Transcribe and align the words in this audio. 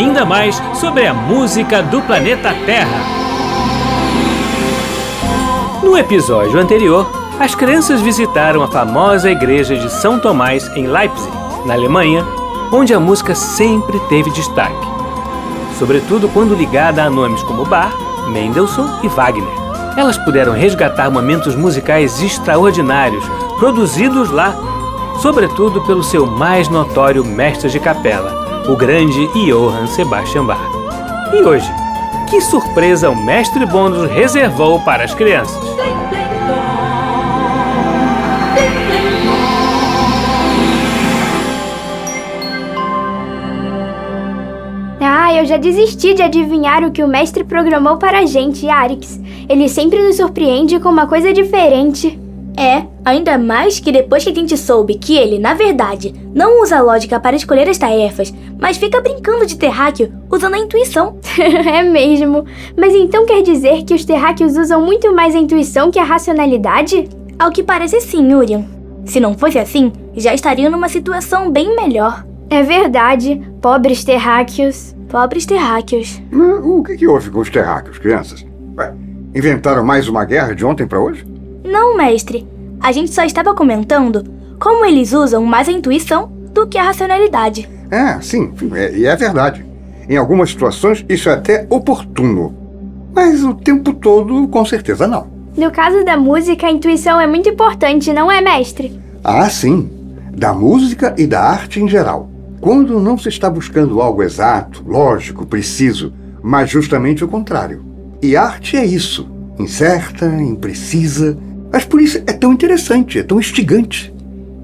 ainda 0.00 0.24
mais 0.24 0.60
sobre 0.74 1.06
a 1.06 1.12
música 1.12 1.82
do 1.82 2.00
planeta 2.00 2.54
Terra. 2.64 3.04
No 5.82 5.96
episódio 5.96 6.58
anterior, 6.58 7.06
as 7.38 7.54
crianças 7.54 8.00
visitaram 8.00 8.62
a 8.62 8.68
famosa 8.68 9.30
igreja 9.30 9.76
de 9.76 9.90
São 9.90 10.18
Tomás 10.18 10.74
em 10.74 10.86
Leipzig, 10.86 11.30
na 11.66 11.74
Alemanha, 11.74 12.24
onde 12.72 12.94
a 12.94 13.00
música 13.00 13.34
sempre 13.34 14.00
teve 14.08 14.30
destaque, 14.30 14.86
sobretudo 15.78 16.30
quando 16.30 16.54
ligada 16.54 17.04
a 17.04 17.10
nomes 17.10 17.42
como 17.42 17.66
Bach, 17.66 17.92
Mendelssohn 18.28 18.88
e 19.02 19.08
Wagner. 19.08 19.52
Elas 19.98 20.16
puderam 20.16 20.54
resgatar 20.54 21.10
momentos 21.10 21.54
musicais 21.54 22.22
extraordinários 22.22 23.24
produzidos 23.58 24.30
lá, 24.30 24.54
sobretudo 25.20 25.82
pelo 25.82 26.02
seu 26.02 26.24
mais 26.24 26.70
notório 26.70 27.22
mestre 27.22 27.68
de 27.68 27.78
capela, 27.78 28.39
o 28.68 28.76
grande 28.76 29.26
Johann 29.34 29.86
Sebastian 29.86 30.44
Bach. 30.44 30.60
E 31.32 31.42
hoje, 31.42 31.70
que 32.28 32.40
surpresa 32.40 33.10
o 33.10 33.16
mestre 33.16 33.64
Bônus 33.66 34.10
reservou 34.10 34.80
para 34.80 35.04
as 35.04 35.14
crianças? 35.14 35.58
Ah, 45.00 45.34
eu 45.34 45.46
já 45.46 45.56
desisti 45.56 46.12
de 46.12 46.22
adivinhar 46.22 46.84
o 46.84 46.90
que 46.90 47.02
o 47.02 47.08
mestre 47.08 47.44
programou 47.44 47.96
para 47.96 48.18
a 48.18 48.26
gente, 48.26 48.68
Arix. 48.68 49.18
Ele 49.48 49.68
sempre 49.68 50.02
nos 50.02 50.16
surpreende 50.16 50.78
com 50.78 50.88
uma 50.88 51.06
coisa 51.06 51.32
diferente. 51.32 52.19
É, 52.60 52.84
ainda 53.02 53.38
mais 53.38 53.80
que 53.80 53.90
depois 53.90 54.22
que 54.22 54.28
a 54.28 54.34
gente 54.34 54.54
soube 54.54 54.96
que 54.96 55.16
ele, 55.16 55.38
na 55.38 55.54
verdade, 55.54 56.14
não 56.34 56.62
usa 56.62 56.76
a 56.76 56.82
lógica 56.82 57.18
para 57.18 57.34
escolher 57.34 57.66
as 57.66 57.78
tarefas, 57.78 58.34
mas 58.60 58.76
fica 58.76 59.00
brincando 59.00 59.46
de 59.46 59.56
terráqueo 59.56 60.12
usando 60.30 60.56
a 60.56 60.58
intuição. 60.58 61.18
é 61.40 61.82
mesmo. 61.82 62.44
Mas 62.76 62.94
então 62.94 63.24
quer 63.24 63.40
dizer 63.40 63.82
que 63.84 63.94
os 63.94 64.04
terráqueos 64.04 64.58
usam 64.58 64.84
muito 64.84 65.10
mais 65.14 65.34
a 65.34 65.38
intuição 65.38 65.90
que 65.90 65.98
a 65.98 66.04
racionalidade? 66.04 67.08
Ao 67.38 67.50
que 67.50 67.62
parece 67.62 67.98
sim, 68.02 68.34
Urian. 68.34 68.66
Se 69.06 69.20
não 69.20 69.32
fosse 69.32 69.58
assim, 69.58 69.90
já 70.14 70.34
estariam 70.34 70.70
numa 70.70 70.90
situação 70.90 71.50
bem 71.50 71.74
melhor. 71.74 72.26
É 72.50 72.62
verdade. 72.62 73.40
Pobres 73.62 74.04
terráqueos. 74.04 74.94
Pobres 75.08 75.46
terráqueos. 75.46 76.20
Mas 76.30 76.62
o 76.62 76.82
que, 76.82 76.98
que 76.98 77.06
houve 77.06 77.30
com 77.30 77.40
os 77.40 77.48
terráqueos, 77.48 77.96
crianças? 77.96 78.44
Ué, 78.76 78.92
inventaram 79.34 79.82
mais 79.82 80.08
uma 80.08 80.26
guerra 80.26 80.54
de 80.54 80.62
ontem 80.66 80.86
para 80.86 81.00
hoje? 81.00 81.24
Não, 81.70 81.96
mestre. 81.96 82.46
A 82.80 82.90
gente 82.90 83.12
só 83.12 83.22
estava 83.22 83.54
comentando 83.54 84.24
como 84.58 84.84
eles 84.84 85.12
usam 85.12 85.44
mais 85.44 85.68
a 85.68 85.72
intuição 85.72 86.26
do 86.52 86.66
que 86.66 86.76
a 86.76 86.82
racionalidade. 86.82 87.68
É, 87.90 88.20
sim, 88.20 88.52
é, 88.74 88.92
e 88.96 89.06
é 89.06 89.14
verdade. 89.14 89.64
Em 90.08 90.16
algumas 90.16 90.50
situações 90.50 91.04
isso 91.08 91.28
é 91.28 91.34
até 91.34 91.66
oportuno. 91.70 92.52
Mas 93.14 93.44
o 93.44 93.54
tempo 93.54 93.92
todo, 93.92 94.48
com 94.48 94.64
certeza 94.64 95.06
não. 95.06 95.28
No 95.56 95.70
caso 95.70 96.04
da 96.04 96.16
música, 96.16 96.66
a 96.66 96.72
intuição 96.72 97.20
é 97.20 97.26
muito 97.26 97.48
importante, 97.48 98.12
não 98.12 98.30
é, 98.30 98.40
mestre? 98.40 99.00
Ah, 99.22 99.48
sim. 99.48 99.88
Da 100.36 100.52
música 100.52 101.14
e 101.16 101.26
da 101.26 101.40
arte 101.40 101.80
em 101.80 101.88
geral. 101.88 102.28
Quando 102.60 102.98
não 102.98 103.16
se 103.16 103.28
está 103.28 103.48
buscando 103.48 104.00
algo 104.00 104.22
exato, 104.22 104.82
lógico, 104.86 105.46
preciso, 105.46 106.12
mas 106.42 106.68
justamente 106.68 107.24
o 107.24 107.28
contrário. 107.28 107.84
E 108.20 108.36
arte 108.36 108.76
é 108.76 108.84
isso: 108.84 109.28
incerta, 109.58 110.26
imprecisa, 110.26 111.36
mas 111.72 111.84
por 111.84 112.00
isso 112.00 112.18
é 112.26 112.32
tão 112.32 112.52
interessante, 112.52 113.18
é 113.18 113.22
tão 113.22 113.38
instigante. 113.38 114.12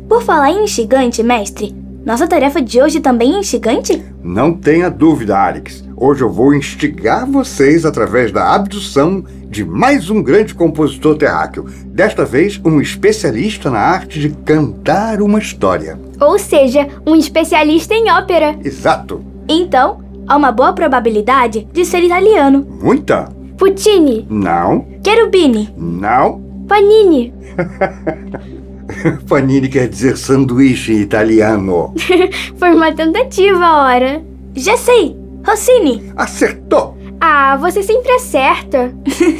Por 0.08 0.22
falar 0.22 0.50
em 0.50 0.64
instigante, 0.64 1.22
mestre, 1.22 1.74
nossa 2.06 2.28
tarefa 2.28 2.62
de 2.62 2.80
hoje 2.80 3.00
também 3.00 3.34
é 3.34 3.38
instigante? 3.40 4.00
Não 4.22 4.52
tenha 4.52 4.88
dúvida, 4.88 5.36
Alex. 5.36 5.84
Hoje 5.96 6.22
eu 6.22 6.30
vou 6.30 6.54
instigar 6.54 7.26
vocês 7.26 7.84
através 7.84 8.30
da 8.30 8.54
abdução 8.54 9.24
de 9.48 9.64
mais 9.64 10.08
um 10.08 10.22
grande 10.22 10.54
compositor 10.54 11.16
terráqueo. 11.16 11.64
Desta 11.86 12.24
vez, 12.24 12.60
um 12.64 12.80
especialista 12.80 13.70
na 13.70 13.80
arte 13.80 14.20
de 14.20 14.30
cantar 14.30 15.20
uma 15.20 15.40
história. 15.40 15.98
Ou 16.20 16.38
seja, 16.38 16.86
um 17.04 17.16
especialista 17.16 17.92
em 17.92 18.08
ópera. 18.08 18.56
Exato. 18.62 19.24
Então, 19.48 20.00
há 20.28 20.36
uma 20.36 20.52
boa 20.52 20.72
probabilidade 20.72 21.66
de 21.72 21.84
ser 21.84 22.04
italiano. 22.04 22.64
Muita? 22.80 23.24
Puccini. 23.58 24.24
Não. 24.30 24.86
Cherubini. 25.04 25.70
Não. 25.76 26.45
Panini. 26.66 27.32
Panini 29.28 29.68
quer 29.68 29.88
dizer 29.88 30.16
sanduíche 30.16 30.92
em 30.92 31.00
italiano. 31.00 31.94
Foi 32.56 32.74
uma 32.74 32.92
tentativa, 32.92 33.84
ora. 33.84 34.22
Já 34.54 34.76
sei. 34.76 35.16
Rossini. 35.46 36.12
Acertou. 36.16 36.96
Ah, 37.20 37.56
você 37.56 37.82
sempre 37.82 38.10
acerta. 38.12 38.92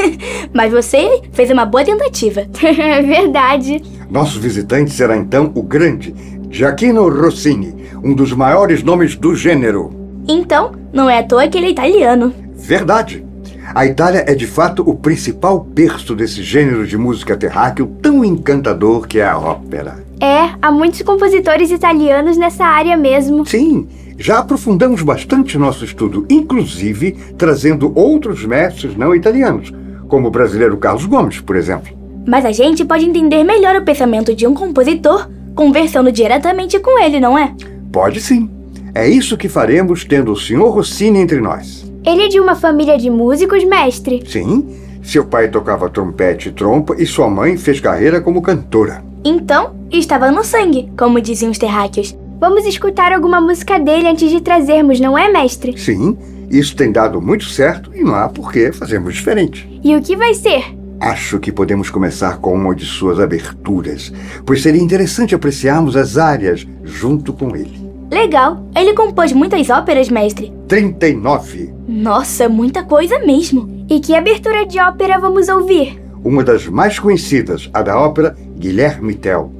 Mas 0.55 0.73
você 0.73 1.23
fez 1.33 1.51
uma 1.51 1.67
boa 1.67 1.85
tentativa. 1.85 2.47
é 2.63 3.03
verdade. 3.03 3.83
Nosso 4.11 4.41
visitante 4.41 4.91
será 4.93 5.17
então 5.17 5.51
o 5.55 5.63
grande 5.63 6.15
Giacchino 6.51 7.09
Rossini, 7.09 7.75
um 8.03 8.15
dos 8.15 8.33
maiores 8.33 8.83
nomes 8.83 9.17
do 9.17 9.35
gênero. 9.35 9.91
Então, 10.29 10.73
não 10.93 11.11
é 11.11 11.19
à 11.19 11.23
toa 11.23 11.49
que 11.49 11.59
ele 11.59 11.67
é 11.67 11.71
italiano. 11.71 12.33
Verdade. 12.55 13.25
A 13.75 13.85
Itália 13.85 14.25
é 14.27 14.35
de 14.35 14.47
fato 14.47 14.83
o 14.89 14.95
principal 14.95 15.59
berço 15.59 16.15
desse 16.15 16.43
gênero 16.43 16.87
de 16.87 16.97
música 16.97 17.37
terráqueo 17.37 17.87
tão 18.01 18.25
encantador 18.25 19.07
que 19.07 19.19
é 19.19 19.27
a 19.27 19.39
ópera. 19.39 20.05
É, 20.21 20.51
há 20.63 20.71
muitos 20.71 21.03
compositores 21.03 21.71
italianos 21.71 22.37
nessa 22.37 22.65
área 22.65 22.97
mesmo. 22.97 23.45
Sim, 23.45 23.87
já 24.19 24.39
aprofundamos 24.39 25.03
bastante 25.03 25.59
nosso 25.59 25.85
estudo, 25.85 26.27
inclusive 26.31 27.13
trazendo 27.37 27.93
outros 27.95 28.45
mestres 28.45 28.97
não 28.97 29.15
italianos, 29.15 29.73
como 30.09 30.29
o 30.29 30.31
brasileiro 30.31 30.77
Carlos 30.79 31.05
Gomes, 31.05 31.41
por 31.41 31.57
exemplo. 31.57 31.97
Mas 32.27 32.45
a 32.45 32.53
gente 32.53 32.85
pode 32.85 33.05
entender 33.05 33.45
melhor 33.45 33.77
o 33.77 33.85
pensamento 33.85 34.35
de 34.35 34.47
um 34.47 34.55
compositor 34.55 35.29
conversando 35.55 36.11
diretamente 36.11 36.79
com 36.79 37.03
ele, 37.03 37.21
não 37.21 37.37
é? 37.37 37.55
Pode 37.93 38.21
sim. 38.21 38.51
É 38.95 39.09
isso 39.09 39.37
que 39.37 39.49
faremos 39.49 40.05
tendo 40.05 40.33
o 40.33 40.37
Sr. 40.37 40.71
Rossini 40.71 41.19
entre 41.19 41.41
nós. 41.41 41.86
Ele 42.07 42.23
é 42.23 42.29
de 42.29 42.39
uma 42.39 42.55
família 42.55 42.97
de 42.97 43.11
músicos, 43.11 43.65
mestre? 43.65 44.23
Sim. 44.29 44.65
Seu 45.03 45.25
pai 45.25 45.49
tocava 45.49 45.91
trompete 45.91 46.49
e 46.51 46.53
trompa 46.53 46.95
e 46.97 47.05
sua 47.05 47.29
mãe 47.29 47.57
fez 47.57 47.81
carreira 47.81 48.21
como 48.21 48.41
cantora. 48.41 49.03
Então, 49.25 49.75
estava 49.91 50.31
no 50.31 50.45
sangue, 50.45 50.89
como 50.97 51.21
diziam 51.21 51.51
os 51.51 51.59
terráqueos. 51.59 52.17
Vamos 52.39 52.65
escutar 52.65 53.13
alguma 53.13 53.41
música 53.41 53.81
dele 53.81 54.07
antes 54.07 54.31
de 54.31 54.41
trazermos, 54.41 55.01
não 55.01 55.19
é, 55.19 55.29
mestre? 55.33 55.77
Sim, 55.77 56.17
isso 56.49 56.77
tem 56.77 56.93
dado 56.93 57.21
muito 57.21 57.47
certo 57.47 57.91
e 57.93 58.05
não 58.05 58.15
há 58.15 58.29
por 58.29 58.53
que 58.53 58.71
fazermos 58.71 59.15
diferente. 59.15 59.69
E 59.83 59.97
o 59.97 60.01
que 60.01 60.15
vai 60.15 60.33
ser? 60.33 60.63
Acho 61.01 61.41
que 61.41 61.51
podemos 61.51 61.91
começar 61.91 62.39
com 62.39 62.55
uma 62.55 62.73
de 62.73 62.85
suas 62.85 63.19
aberturas, 63.19 64.13
pois 64.45 64.63
seria 64.63 64.81
interessante 64.81 65.35
apreciarmos 65.35 65.97
as 65.97 66.17
áreas 66.17 66.65
junto 66.85 67.33
com 67.33 67.57
ele. 67.57 67.86
Legal. 68.11 68.65
Ele 68.75 68.95
compôs 68.95 69.33
muitas 69.33 69.69
óperas, 69.71 70.09
mestre. 70.09 70.53
39. 70.69 71.75
Nossa, 71.89 72.49
muita 72.49 72.83
coisa 72.83 73.19
mesmo. 73.21 73.85
E 73.89 74.01
que 74.01 74.15
abertura 74.15 74.67
de 74.67 74.81
ópera 74.81 75.19
vamos 75.19 75.49
ouvir? 75.49 76.01
Uma 76.25 76.43
das 76.43 76.67
mais 76.67 76.99
conhecidas, 76.99 77.71
a 77.73 77.83
da 77.83 77.99
ópera 77.99 78.37
Guilherme 78.57 79.15
Tell. 79.15 79.53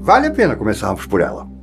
Vale 0.00 0.28
a 0.28 0.30
pena 0.30 0.54
começarmos 0.54 1.06
por 1.06 1.20
ela. 1.20 1.53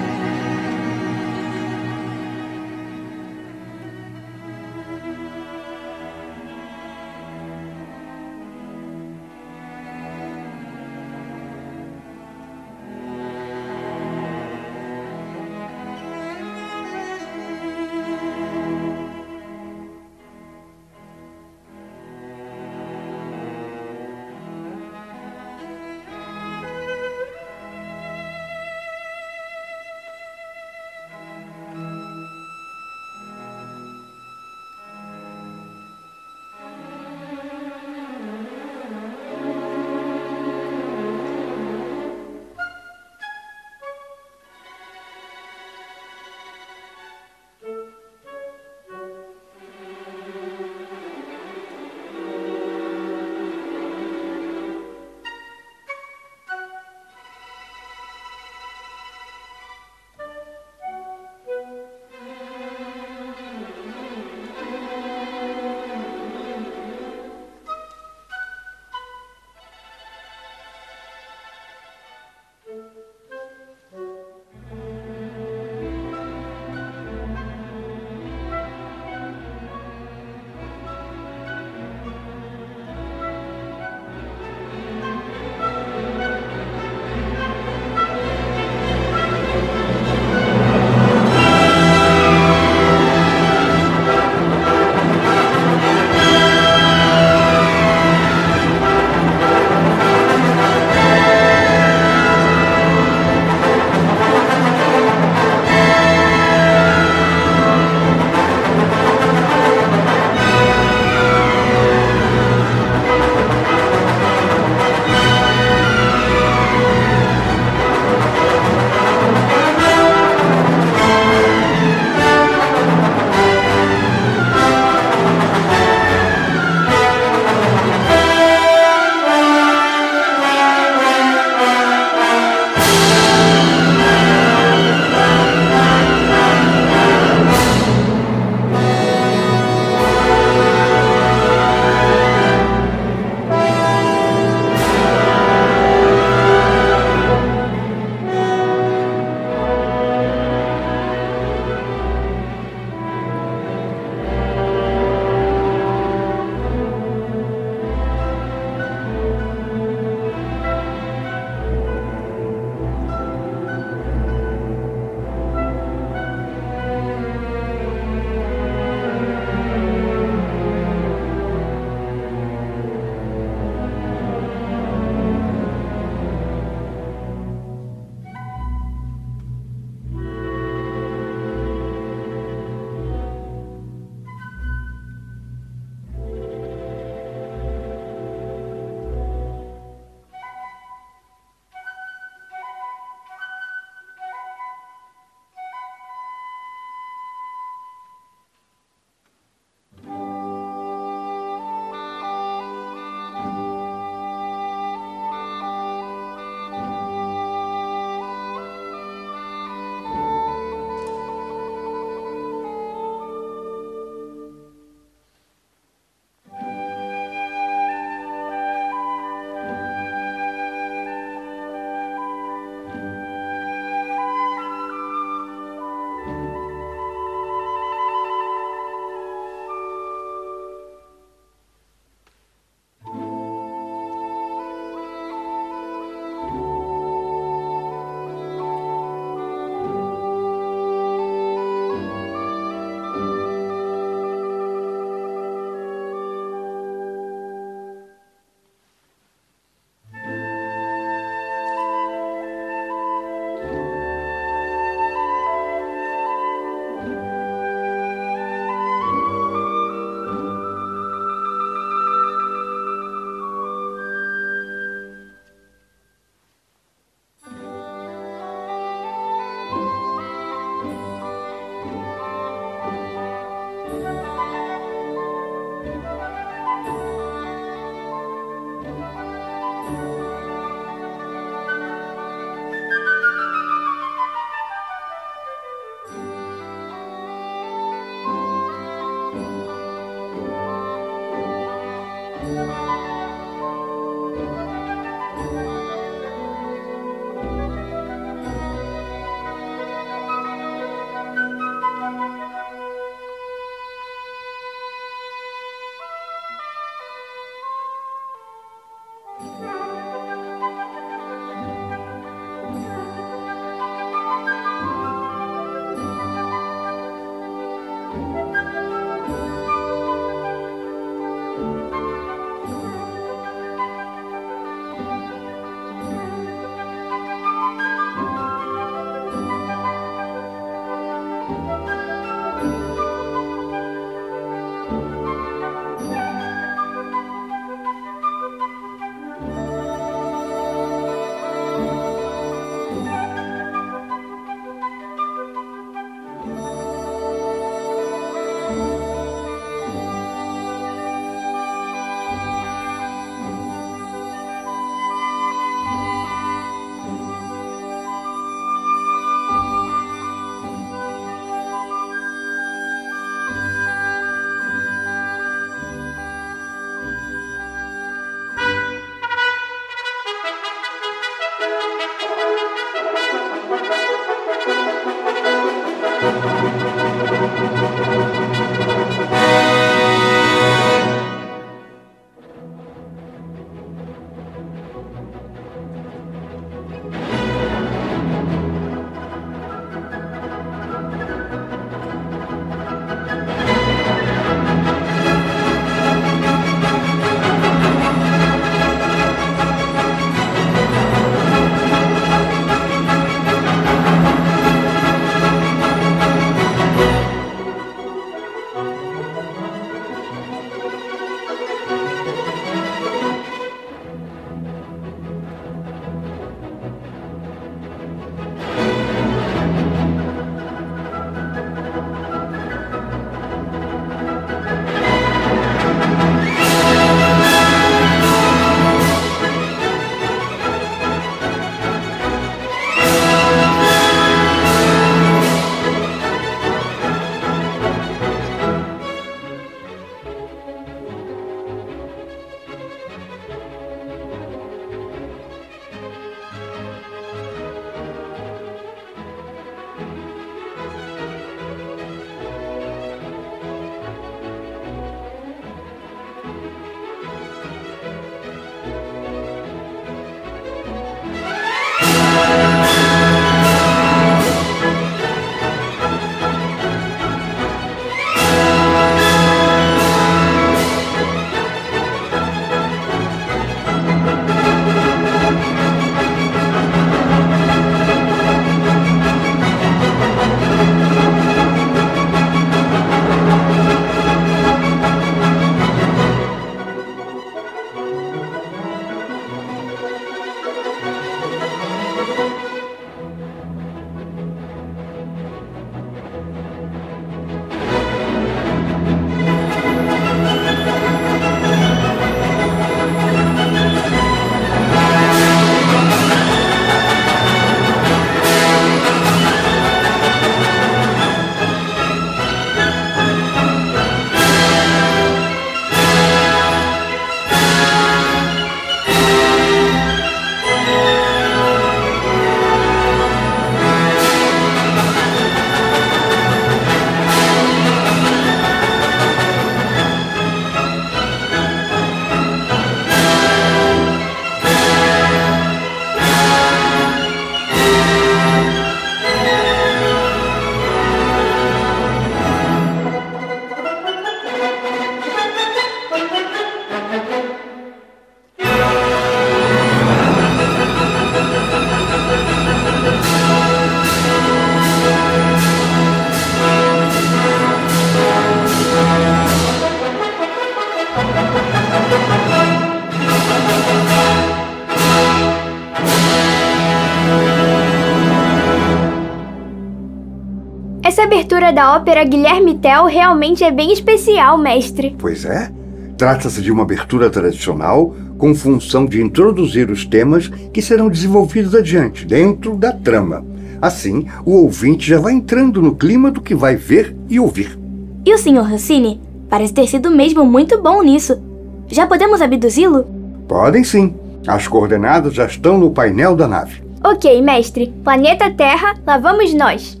Abertura 571.71 571.73
da 571.73 571.95
ópera 571.95 572.23
Guilherme 572.25 572.77
Tell 572.77 573.05
realmente 573.05 573.63
é 573.63 573.71
bem 573.71 573.93
especial, 573.93 574.57
mestre. 574.57 575.15
Pois 575.17 575.45
é. 575.45 575.71
Trata-se 576.17 576.61
de 576.61 576.71
uma 576.71 576.83
abertura 576.83 577.29
tradicional 577.29 578.13
com 578.37 578.53
função 578.53 579.05
de 579.05 579.21
introduzir 579.21 579.89
os 579.89 580.05
temas 580.05 580.47
que 580.47 580.81
serão 580.81 581.09
desenvolvidos 581.09 581.73
adiante, 581.73 582.25
dentro 582.25 582.75
da 582.75 582.91
trama. 582.91 583.45
Assim, 583.81 584.27
o 584.45 584.51
ouvinte 584.63 585.07
já 585.07 585.19
vai 585.19 585.33
entrando 585.33 585.81
no 585.81 585.95
clima 585.95 586.29
do 586.29 586.41
que 586.41 586.53
vai 586.53 586.75
ver 586.75 587.15
e 587.29 587.39
ouvir. 587.39 587.79
E 588.25 588.33
o 588.33 588.37
Sr. 588.37 588.69
Rossini 588.69 589.21
parece 589.49 589.73
ter 589.73 589.87
sido 589.87 590.11
mesmo 590.11 590.45
muito 590.45 590.81
bom 590.81 591.01
nisso. 591.01 591.41
Já 591.87 592.05
podemos 592.05 592.41
abduzi-lo? 592.41 593.05
Podem 593.47 593.83
sim. 593.83 594.13
As 594.45 594.67
coordenadas 594.67 595.33
já 595.33 595.45
estão 595.45 595.77
no 595.77 595.91
painel 595.91 596.35
da 596.35 596.47
nave. 596.47 596.83
Ok, 597.03 597.41
mestre. 597.41 597.93
Planeta 598.03 598.51
Terra, 598.51 598.95
lá 599.05 599.17
vamos 599.17 599.53
nós. 599.53 600.00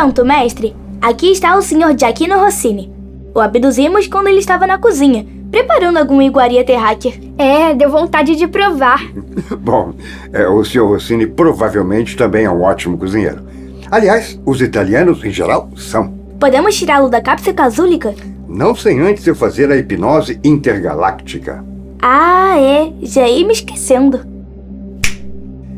Pronto, 0.00 0.24
mestre. 0.24 0.74
Aqui 0.98 1.30
está 1.30 1.54
o 1.58 1.60
Sr. 1.60 1.94
Giacchino 1.94 2.38
Rossini. 2.38 2.90
O 3.34 3.38
abduzimos 3.38 4.06
quando 4.06 4.28
ele 4.28 4.38
estava 4.38 4.66
na 4.66 4.78
cozinha, 4.78 5.26
preparando 5.50 5.98
alguma 5.98 6.24
iguaria 6.24 6.64
terráquea. 6.64 7.12
É, 7.36 7.74
deu 7.74 7.90
vontade 7.90 8.34
de 8.34 8.48
provar. 8.48 9.06
Bom, 9.60 9.92
é, 10.32 10.48
o 10.48 10.64
Sr. 10.64 10.86
Rossini 10.86 11.26
provavelmente 11.26 12.16
também 12.16 12.46
é 12.46 12.50
um 12.50 12.62
ótimo 12.62 12.96
cozinheiro. 12.96 13.42
Aliás, 13.90 14.40
os 14.46 14.62
italianos, 14.62 15.22
em 15.22 15.30
geral, 15.30 15.68
são. 15.76 16.14
Podemos 16.40 16.74
tirá-lo 16.74 17.10
da 17.10 17.20
cápsula 17.20 17.52
casúlica? 17.52 18.14
Não 18.48 18.74
sem 18.74 19.00
antes 19.00 19.26
eu 19.26 19.34
fazer 19.34 19.70
a 19.70 19.76
hipnose 19.76 20.40
intergaláctica. 20.42 21.62
Ah, 22.00 22.58
é. 22.58 22.90
Já 23.02 23.28
ia 23.28 23.46
me 23.46 23.52
esquecendo. 23.52 24.20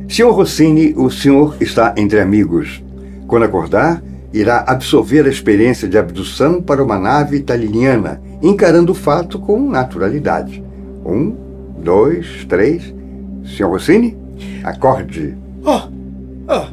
Sr. 0.08 0.30
Rossini, 0.30 0.94
o 0.96 1.10
senhor 1.10 1.56
está 1.60 1.92
entre 1.96 2.20
amigos. 2.20 2.80
Quando 3.26 3.44
acordar, 3.44 4.00
irá 4.32 4.64
absorver 4.66 5.26
a 5.26 5.28
experiência 5.28 5.86
de 5.88 5.98
abdução 5.98 6.62
para 6.62 6.82
uma 6.82 6.98
nave 6.98 7.36
italiana, 7.36 8.22
encarando 8.42 8.92
o 8.92 8.94
fato 8.94 9.38
com 9.38 9.68
naturalidade. 9.68 10.62
Um, 11.04 11.36
dois, 11.78 12.44
três. 12.48 12.94
Sr. 13.44 13.66
Rossini, 13.66 14.16
acorde. 14.62 15.36
Oh, 15.64 15.88
oh, 16.48 16.66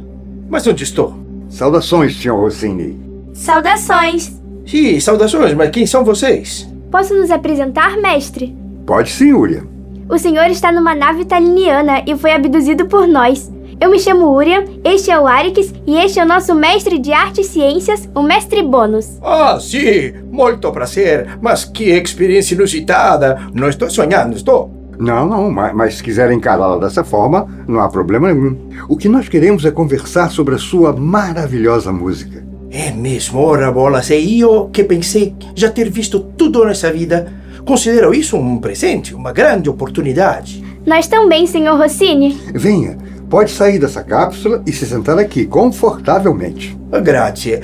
mas 0.50 0.66
onde 0.68 0.84
estou? 0.84 1.16
Saudações, 1.50 2.16
senhor 2.16 2.40
Rossini. 2.40 3.00
Saudações. 3.34 4.40
Sim, 4.66 5.00
saudações, 5.00 5.54
mas 5.56 5.72
quem 5.72 5.86
são 5.88 6.06
vocês? 6.06 6.70
Posso 6.92 7.16
nos 7.16 7.32
apresentar, 7.32 7.98
mestre? 7.98 8.56
Pode 8.86 9.10
sim, 9.10 9.34
Urian. 9.34 9.64
O 10.08 10.18
senhor 10.18 10.46
está 10.50 10.72
numa 10.72 10.96
nave 10.96 11.22
italiniana 11.22 12.04
e 12.06 12.16
foi 12.16 12.32
abduzido 12.34 12.88
por 12.88 13.08
nós. 13.08 13.52
Eu 13.82 13.90
me 13.90 13.98
chamo 13.98 14.36
Urian, 14.36 14.66
este 14.84 15.10
é 15.10 15.18
o 15.18 15.26
Arix 15.26 15.74
e 15.88 15.96
este 15.96 16.20
é 16.20 16.24
o 16.24 16.28
nosso 16.28 16.54
mestre 16.54 17.00
de 17.00 17.14
arte 17.14 17.40
e 17.40 17.44
ciências, 17.46 18.10
o 18.14 18.22
mestre 18.22 18.62
Bônus. 18.62 19.18
Ah, 19.24 19.58
sim, 19.58 20.12
muito 20.30 20.70
prazer, 20.74 21.38
mas 21.42 21.64
que 21.64 21.86
experiência 21.86 22.56
inusitada. 22.56 23.40
Não 23.54 23.70
estou 23.70 23.90
sonhando, 23.90 24.36
estou? 24.36 24.70
Não, 25.00 25.26
não, 25.26 25.50
mas, 25.50 25.74
mas 25.74 25.96
se 25.96 26.04
quiser 26.04 26.30
encará-la 26.30 26.78
dessa 26.78 27.06
forma, 27.06 27.48
não 27.70 27.80
há 27.80 27.88
problema 27.88 28.34
nenhum. 28.34 28.68
O 28.90 28.98
que 28.98 29.08
nós 29.08 29.30
queremos 29.30 29.64
é 29.64 29.72
conversar 29.72 30.30
sobre 30.30 30.56
a 30.56 30.60
sua 30.60 30.92
maravilhosa 30.92 31.90
música. 31.90 32.46
É 32.70 32.92
mesmo, 32.92 33.40
ora 33.40 33.72
bolas, 33.72 34.10
e 34.10 34.42
eu 34.42 34.70
que 34.74 34.84
pensei 34.84 35.34
já 35.56 35.70
ter 35.70 35.90
visto 35.90 36.20
tudo 36.20 36.66
nessa 36.66 36.92
vida. 36.92 37.32
Considero 37.66 38.14
isso 38.14 38.36
um 38.36 38.58
presente, 38.58 39.16
uma 39.16 39.32
grande 39.32 39.70
oportunidade. 39.70 40.62
Nós 40.86 41.08
também, 41.08 41.48
senhor 41.48 41.78
Rossini. 41.78 42.38
Venha, 42.54 42.98
pode 43.30 43.52
sair 43.52 43.80
dessa 43.80 44.04
cápsula 44.04 44.64
e 44.66 44.72
se 44.72 44.86
sentar 44.86 45.18
aqui 45.20 45.46
confortavelmente. 45.46 46.78
Grazie. 47.04 47.62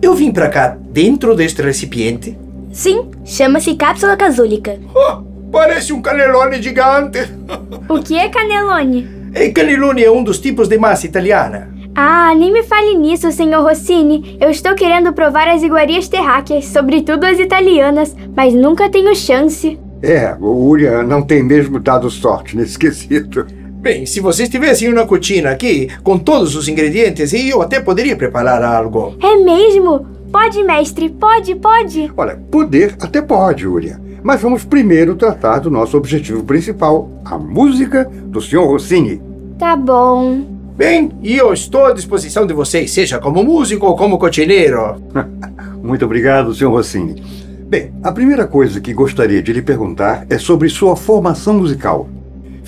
Eu 0.00 0.14
vim 0.14 0.30
para 0.30 0.48
cá 0.48 0.76
dentro 0.90 1.34
deste 1.34 1.60
recipiente. 1.60 2.38
Sim, 2.72 3.10
chama-se 3.24 3.74
cápsula 3.74 4.16
casúlica. 4.16 4.78
Oh, 4.94 5.22
parece 5.50 5.92
um 5.92 6.00
canelone 6.00 6.62
gigante. 6.62 7.18
O 7.88 8.00
que 8.00 8.16
é 8.16 8.28
canelone? 8.28 9.08
E 9.34 9.50
canelone 9.50 10.04
é 10.04 10.10
um 10.10 10.22
dos 10.22 10.38
tipos 10.38 10.68
de 10.68 10.78
massa 10.78 11.06
italiana. 11.06 11.68
Ah, 11.94 12.32
nem 12.36 12.52
me 12.52 12.62
fale 12.62 12.94
nisso, 12.94 13.32
senhor 13.32 13.62
Rossini. 13.64 14.38
Eu 14.40 14.50
estou 14.50 14.74
querendo 14.76 15.12
provar 15.12 15.48
as 15.48 15.64
iguarias 15.64 16.06
terráqueas, 16.06 16.66
sobretudo 16.66 17.24
as 17.24 17.40
italianas, 17.40 18.14
mas 18.36 18.54
nunca 18.54 18.88
tenho 18.88 19.14
chance. 19.16 19.76
É, 20.00 20.36
o 20.40 20.68
Urian 20.68 21.02
não 21.02 21.22
tem 21.22 21.42
mesmo 21.42 21.80
dado 21.80 22.08
sorte 22.08 22.56
nesse 22.56 22.78
quesito. 22.78 23.44
Bem, 23.80 24.04
se 24.04 24.18
vocês 24.18 24.48
tivessem 24.48 24.92
uma 24.92 25.06
cotina 25.06 25.50
aqui, 25.50 25.88
com 26.02 26.18
todos 26.18 26.56
os 26.56 26.66
ingredientes, 26.66 27.32
eu 27.32 27.62
até 27.62 27.78
poderia 27.78 28.16
preparar 28.16 28.60
algo. 28.60 29.16
É 29.22 29.36
mesmo? 29.36 30.04
Pode, 30.32 30.62
mestre, 30.64 31.08
pode, 31.08 31.54
pode. 31.54 32.12
Olha, 32.16 32.36
poder 32.50 32.96
até 33.00 33.22
pode, 33.22 33.68
Urian. 33.68 34.00
Mas 34.20 34.42
vamos 34.42 34.64
primeiro 34.64 35.14
tratar 35.14 35.60
do 35.60 35.70
nosso 35.70 35.96
objetivo 35.96 36.42
principal, 36.42 37.08
a 37.24 37.38
música 37.38 38.04
do 38.04 38.40
Sr. 38.40 38.66
Rossini. 38.66 39.22
Tá 39.56 39.76
bom. 39.76 40.44
Bem, 40.76 41.12
e 41.22 41.36
eu 41.36 41.52
estou 41.52 41.86
à 41.86 41.92
disposição 41.92 42.46
de 42.46 42.52
vocês, 42.52 42.90
seja 42.90 43.20
como 43.20 43.44
músico 43.44 43.86
ou 43.86 43.96
como 43.96 44.18
cotineiro. 44.18 45.00
Muito 45.80 46.04
obrigado, 46.04 46.52
Sr. 46.52 46.66
Rossini. 46.66 47.22
Bem, 47.68 47.92
a 48.02 48.10
primeira 48.10 48.44
coisa 48.44 48.80
que 48.80 48.92
gostaria 48.92 49.40
de 49.40 49.52
lhe 49.52 49.62
perguntar 49.62 50.26
é 50.28 50.36
sobre 50.36 50.68
sua 50.68 50.96
formação 50.96 51.54
musical. 51.54 52.08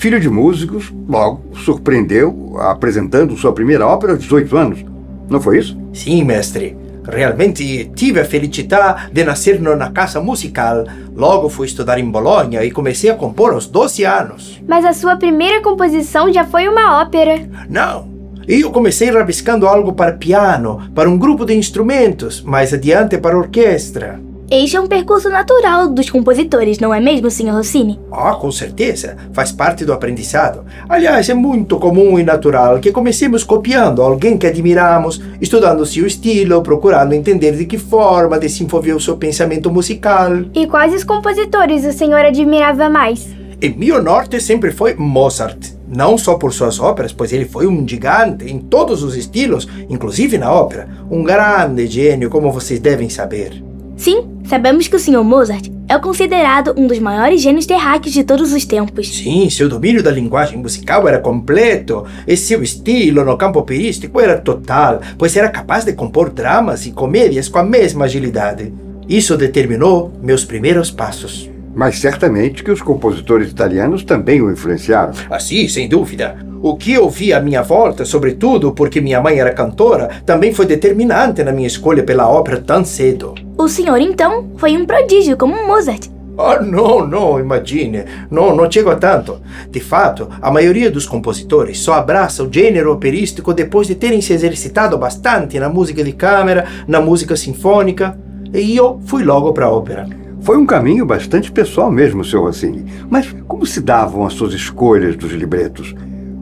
Filho 0.01 0.19
de 0.19 0.31
músicos, 0.31 0.91
logo 1.07 1.43
surpreendeu 1.63 2.57
apresentando 2.59 3.37
sua 3.37 3.53
primeira 3.53 3.87
ópera 3.87 4.15
aos 4.15 4.23
18 4.23 4.57
anos. 4.57 4.85
Não 5.29 5.43
foi 5.43 5.59
isso? 5.59 5.79
Sim, 5.93 6.25
mestre. 6.25 6.75
Realmente 7.07 7.93
tive 7.95 8.19
a 8.19 8.25
felicidade 8.25 9.13
de 9.13 9.23
nascer 9.23 9.61
numa 9.61 9.91
casa 9.91 10.19
musical. 10.19 10.85
Logo 11.15 11.51
fui 11.51 11.67
estudar 11.67 11.99
em 11.99 12.11
Bolonha 12.11 12.65
e 12.65 12.71
comecei 12.71 13.11
a 13.11 13.15
compor 13.15 13.53
aos 13.53 13.67
12 13.67 14.03
anos. 14.05 14.63
Mas 14.67 14.87
a 14.87 14.95
sua 14.95 15.17
primeira 15.17 15.61
composição 15.61 16.33
já 16.33 16.47
foi 16.47 16.67
uma 16.67 17.03
ópera. 17.03 17.47
Não. 17.69 18.09
Eu 18.49 18.71
comecei 18.71 19.11
rabiscando 19.11 19.69
algo 19.69 19.93
para 19.93 20.15
piano, 20.15 20.81
para 20.95 21.11
um 21.11 21.19
grupo 21.19 21.45
de 21.45 21.55
instrumentos, 21.55 22.41
mais 22.41 22.73
adiante 22.73 23.19
para 23.19 23.37
orquestra. 23.37 24.19
Este 24.53 24.77
é 24.77 24.81
um 24.81 24.89
percurso 24.89 25.31
natural 25.31 25.89
dos 25.89 26.11
compositores, 26.11 26.81
não 26.81 26.93
é 26.93 26.99
mesmo, 26.99 27.31
Sr. 27.31 27.53
Rossini? 27.53 28.01
Ah, 28.11 28.35
com 28.35 28.51
certeza. 28.51 29.17
Faz 29.33 29.53
parte 29.53 29.85
do 29.85 29.93
aprendizado. 29.93 30.65
Aliás, 30.89 31.29
é 31.29 31.35
muito 31.35 31.79
comum 31.79 32.19
e 32.19 32.25
natural 32.25 32.81
que 32.81 32.91
comecemos 32.91 33.45
copiando 33.45 34.03
alguém 34.03 34.37
que 34.37 34.49
admiramos, 34.49 35.23
estudando 35.41 35.87
seu 35.87 36.05
estilo, 36.05 36.63
procurando 36.63 37.13
entender 37.13 37.53
de 37.53 37.65
que 37.65 37.79
forma 37.79 38.41
desenvolveu 38.41 38.99
seu 38.99 39.17
pensamento 39.17 39.71
musical. 39.71 40.33
E 40.53 40.67
quais 40.67 40.95
os 40.95 41.05
compositores 41.05 41.85
o 41.85 41.93
senhor 41.93 42.25
admirava 42.25 42.91
mais? 42.91 43.29
E 43.63 43.69
meu 43.69 44.03
norte 44.03 44.41
sempre 44.41 44.73
foi 44.73 44.95
Mozart. 44.95 45.75
Não 45.87 46.19
só 46.19 46.35
por 46.35 46.53
suas 46.53 46.81
óperas, 46.81 47.13
pois 47.13 47.33
ele 47.33 47.45
foi 47.45 47.69
um 47.69 47.87
gigante 47.87 48.51
em 48.51 48.59
todos 48.59 49.05
os 49.05 49.17
estilos, 49.17 49.69
inclusive 49.89 50.39
na 50.39 50.53
ópera. 50.53 50.89
Um 51.09 51.23
grande 51.23 51.87
gênio, 51.87 52.29
como 52.29 52.51
vocês 52.51 52.81
devem 52.81 53.09
saber. 53.09 53.70
Sim, 54.01 54.27
sabemos 54.45 54.89
que 54.89 54.97
o 54.97 54.99
Sr. 54.99 55.23
Mozart 55.23 55.69
é 55.87 55.99
considerado 55.99 56.73
um 56.75 56.87
dos 56.87 56.99
maiores 56.99 57.43
gênios 57.43 57.67
terráqueos 57.67 58.15
de 58.15 58.25
todos 58.25 58.51
os 58.51 58.65
tempos. 58.65 59.15
Sim, 59.15 59.51
seu 59.51 59.69
domínio 59.69 60.03
da 60.03 60.11
linguagem 60.11 60.57
musical 60.57 61.07
era 61.07 61.19
completo 61.19 62.07
e 62.27 62.35
seu 62.35 62.63
estilo 62.63 63.23
no 63.27 63.37
campo 63.37 63.59
operístico 63.59 64.19
era 64.19 64.39
total, 64.39 65.03
pois 65.19 65.37
era 65.37 65.51
capaz 65.51 65.85
de 65.85 65.93
compor 65.93 66.31
dramas 66.31 66.87
e 66.87 66.93
comédias 66.93 67.47
com 67.47 67.59
a 67.59 67.63
mesma 67.63 68.07
agilidade. 68.07 68.73
Isso 69.07 69.37
determinou 69.37 70.11
meus 70.23 70.47
primeiros 70.47 70.91
passos. 70.91 71.51
Mas 71.75 71.99
certamente 71.99 72.65
que 72.65 72.71
os 72.71 72.81
compositores 72.81 73.51
italianos 73.51 74.03
também 74.03 74.41
o 74.41 74.51
influenciaram. 74.51 75.13
Ah, 75.29 75.39
sim, 75.39 75.69
sem 75.69 75.87
dúvida. 75.87 76.39
O 76.63 76.75
que 76.75 76.95
eu 76.95 77.09
vi 77.11 77.35
à 77.35 77.41
minha 77.41 77.63
volta, 77.63 78.07
sobretudo 78.07 78.73
porque 78.73 79.01
minha 79.01 79.21
mãe 79.21 79.39
era 79.39 79.53
cantora, 79.53 80.09
também 80.25 80.55
foi 80.55 80.65
determinante 80.65 81.45
na 81.45 81.53
minha 81.53 81.69
escolha 81.69 82.03
pela 82.03 82.29
ópera 82.29 82.63
tão 82.63 82.83
cedo. 82.83 83.35
O 83.61 83.69
senhor, 83.69 84.01
então, 84.01 84.53
foi 84.57 84.75
um 84.75 84.87
prodígio 84.87 85.37
como 85.37 85.67
Mozart. 85.67 86.09
Ah, 86.39 86.63
não, 86.63 87.07
não, 87.07 87.39
imagine. 87.39 88.07
Não, 88.31 88.57
não 88.57 88.71
chego 88.73 88.89
a 88.89 88.97
tanto. 88.97 89.39
De 89.71 89.79
fato, 89.79 90.31
a 90.41 90.51
maioria 90.51 90.91
dos 90.91 91.05
compositores 91.05 91.79
só 91.79 91.93
abraça 91.93 92.43
o 92.43 92.51
gênero 92.51 92.91
operístico 92.91 93.53
depois 93.53 93.87
de 93.87 93.95
terem 93.95 94.23
se 94.23 94.33
exercitado 94.33 94.97
bastante 94.97 95.61
na 95.61 95.69
música 95.69 96.03
de 96.03 96.13
câmara, 96.13 96.67
na 96.89 97.03
música 97.03 97.37
sinfônica. 97.37 98.19
E 98.51 98.75
eu 98.75 98.99
fui 99.05 99.23
logo 99.25 99.53
para 99.53 99.67
a 99.67 99.71
ópera. 99.71 100.09
Foi 100.41 100.57
um 100.57 100.65
caminho 100.65 101.05
bastante 101.05 101.53
pessoal 101.53 101.93
mesmo, 101.93 102.25
Sr. 102.25 102.41
Rossini. 102.41 102.87
Mas 103.11 103.31
como 103.47 103.67
se 103.67 103.83
davam 103.83 104.25
as 104.25 104.33
suas 104.33 104.55
escolhas 104.55 105.17
dos 105.17 105.33
libretos? 105.33 105.95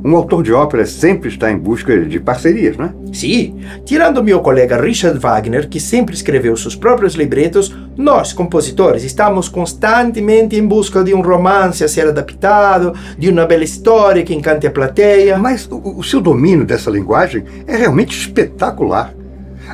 Um 0.05 0.15
autor 0.15 0.43
de 0.43 0.53
ópera 0.53 0.87
sempre 0.87 1.29
está 1.29 1.51
em 1.51 1.59
busca 1.59 1.99
de 2.05 2.21
parcerias, 2.21 2.77
não 2.77 2.87
é? 2.87 2.93
Sim, 3.13 3.57
tirando 3.85 4.23
meu 4.23 4.41
colega 4.41 4.81
Richard 4.81 5.19
Wagner, 5.19 5.69
que 5.69 5.81
sempre 5.81 6.15
escreveu 6.15 6.57
seus 6.57 6.77
próprios 6.77 7.15
libretos, 7.15 7.77
nós, 7.97 8.33
compositores, 8.33 9.03
estamos 9.03 9.49
constantemente 9.49 10.57
em 10.57 10.65
busca 10.65 11.03
de 11.03 11.13
um 11.13 11.21
romance 11.21 11.83
a 11.83 11.89
ser 11.89 12.07
adaptado, 12.07 12.95
de 13.19 13.29
uma 13.29 13.45
bela 13.45 13.65
história 13.65 14.23
que 14.23 14.35
encante 14.35 14.67
a 14.67 14.71
plateia. 14.71 15.37
Mas 15.37 15.67
o, 15.71 15.99
o 15.99 16.05
seu 16.05 16.21
domínio 16.21 16.65
dessa 16.65 16.91
linguagem 16.91 17.45
é 17.67 17.77
realmente 17.77 18.17
espetacular. 18.17 19.17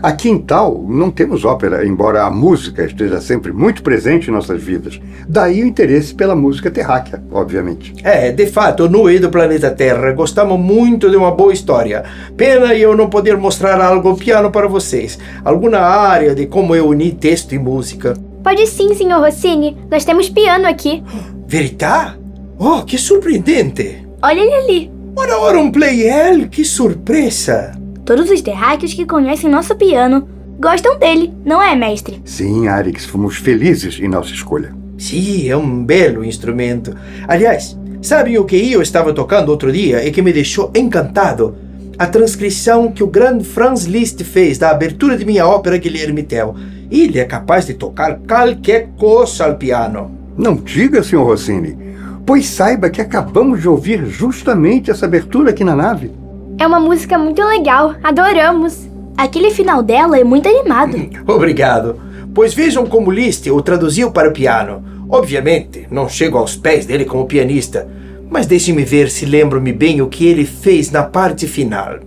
Aqui 0.03 0.29
em 0.29 0.39
Tal 0.39 0.85
não 0.89 1.11
temos 1.11 1.45
ópera, 1.45 1.87
embora 1.87 2.25
a 2.25 2.31
música 2.31 2.85
esteja 2.85 3.21
sempre 3.21 3.53
muito 3.53 3.83
presente 3.83 4.29
em 4.29 4.33
nossas 4.33 4.63
vidas. 4.63 5.01
Daí 5.29 5.63
o 5.63 5.67
interesse 5.67 6.15
pela 6.15 6.35
música 6.35 6.71
terráquea, 6.71 7.23
obviamente. 7.31 7.95
É, 8.03 8.31
de 8.31 8.47
fato, 8.47 8.89
no 8.89 9.05
do 9.19 9.31
planeta 9.31 9.71
Terra 9.71 10.13
gostamos 10.13 10.59
muito 10.59 11.11
de 11.11 11.17
uma 11.17 11.31
boa 11.31 11.53
história. 11.53 12.05
Pena 12.37 12.75
eu 12.75 12.97
não 12.97 13.09
poder 13.09 13.37
mostrar 13.37 13.81
algo 13.81 14.09
ao 14.09 14.17
piano 14.17 14.51
para 14.51 14.67
vocês. 14.67 15.19
Alguma 15.45 15.79
área 15.79 16.35
de 16.35 16.47
como 16.47 16.75
eu 16.75 16.89
uni 16.89 17.13
texto 17.13 17.55
e 17.55 17.59
música. 17.59 18.15
Pode 18.43 18.67
sim, 18.67 18.95
senhor 18.95 19.21
Rossini. 19.21 19.77
Nós 19.91 20.05
temos 20.05 20.29
piano 20.29 20.67
aqui. 20.67 21.03
Verità? 21.47 22.17
Oh, 22.59 22.83
que 22.83 22.99
surpreendente! 22.99 24.07
Olha 24.23 24.41
ele 24.41 24.55
ali. 24.55 24.93
Ora, 25.17 25.39
ora, 25.39 25.59
um 25.59 25.71
playel, 25.71 26.49
que 26.49 26.65
surpresa! 26.65 27.84
Todos 28.05 28.29
os 28.31 28.43
terráqueos 28.43 28.93
que 28.93 29.07
conhecem 29.07 29.51
nosso 29.51 29.75
piano 29.77 30.29
gostam 30.61 30.99
dele, 30.99 31.33
não 31.43 31.63
é, 31.63 31.75
mestre? 31.75 32.21
Sim, 32.25 32.69
Arix, 32.69 33.07
fomos 33.07 33.37
felizes 33.37 33.99
em 33.99 34.09
nossa 34.09 34.31
escolha. 34.31 34.75
Sim, 34.99 35.49
é 35.49 35.57
um 35.57 35.83
belo 35.83 36.23
instrumento. 36.23 36.95
Aliás, 37.27 37.79
sabem 38.03 38.37
o 38.37 38.45
que 38.45 38.71
eu 38.71 38.83
estava 38.83 39.15
tocando 39.15 39.49
outro 39.49 39.73
dia 39.73 40.07
e 40.07 40.13
que 40.13 40.21
me 40.21 40.35
deixou 40.35 40.71
encantado? 40.75 41.57
A 41.99 42.07
transcrição 42.07 42.93
que 42.93 43.03
o 43.03 43.07
grande 43.07 43.45
Franz 43.45 43.85
Liszt 43.85 44.23
fez 44.23 44.59
da 44.59 44.71
abertura 44.71 45.17
de 45.17 45.25
minha 45.25 45.47
ópera 45.47 45.79
Guilherme 45.79 46.23
Tell. 46.23 46.55
Ele 46.91 47.19
é 47.19 47.25
capaz 47.25 47.67
de 47.67 47.73
tocar 47.73 48.19
qualquer 48.19 48.91
coisa 48.99 49.47
ao 49.47 49.55
piano. 49.55 50.11
Não 50.37 50.57
diga, 50.57 51.03
Sr. 51.03 51.23
Rossini, 51.23 51.79
pois 52.27 52.47
saiba 52.49 52.91
que 52.91 53.01
acabamos 53.01 53.63
de 53.63 53.69
ouvir 53.69 54.05
justamente 54.07 54.91
essa 54.91 55.07
abertura 55.07 55.51
aqui 55.51 55.65
na 55.65 55.75
nave. 55.75 56.11
É 56.59 56.67
uma 56.67 56.79
música 56.79 57.19
muito 57.19 57.43
legal, 57.43 57.95
adoramos. 58.03 58.89
Aquele 59.17 59.51
final 59.51 59.83
dela 59.83 60.19
é 60.19 60.25
muito 60.25 60.49
animado. 60.49 60.97
Obrigado. 61.27 62.01
Pois 62.35 62.55
vejam 62.55 62.87
como 62.87 63.11
Liszt 63.11 63.49
o 63.51 63.61
traduziu 63.61 64.11
para 64.11 64.29
o 64.29 64.33
piano. 64.33 64.85
Obviamente, 65.09 65.87
não 65.91 66.09
chego 66.09 66.39
aos 66.39 66.57
pés 66.57 66.87
dele 66.87 67.05
como 67.05 67.27
pianista, 67.27 67.89
mas 68.31 68.47
deixe-me 68.47 68.85
ver 68.85 69.11
se 69.11 69.27
lembro-me 69.27 69.73
bem 69.73 70.01
o 70.01 70.09
que 70.09 70.27
ele 70.27 70.45
fez 70.45 70.91
na 70.91 71.03
parte 71.03 71.47
final. 71.47 71.99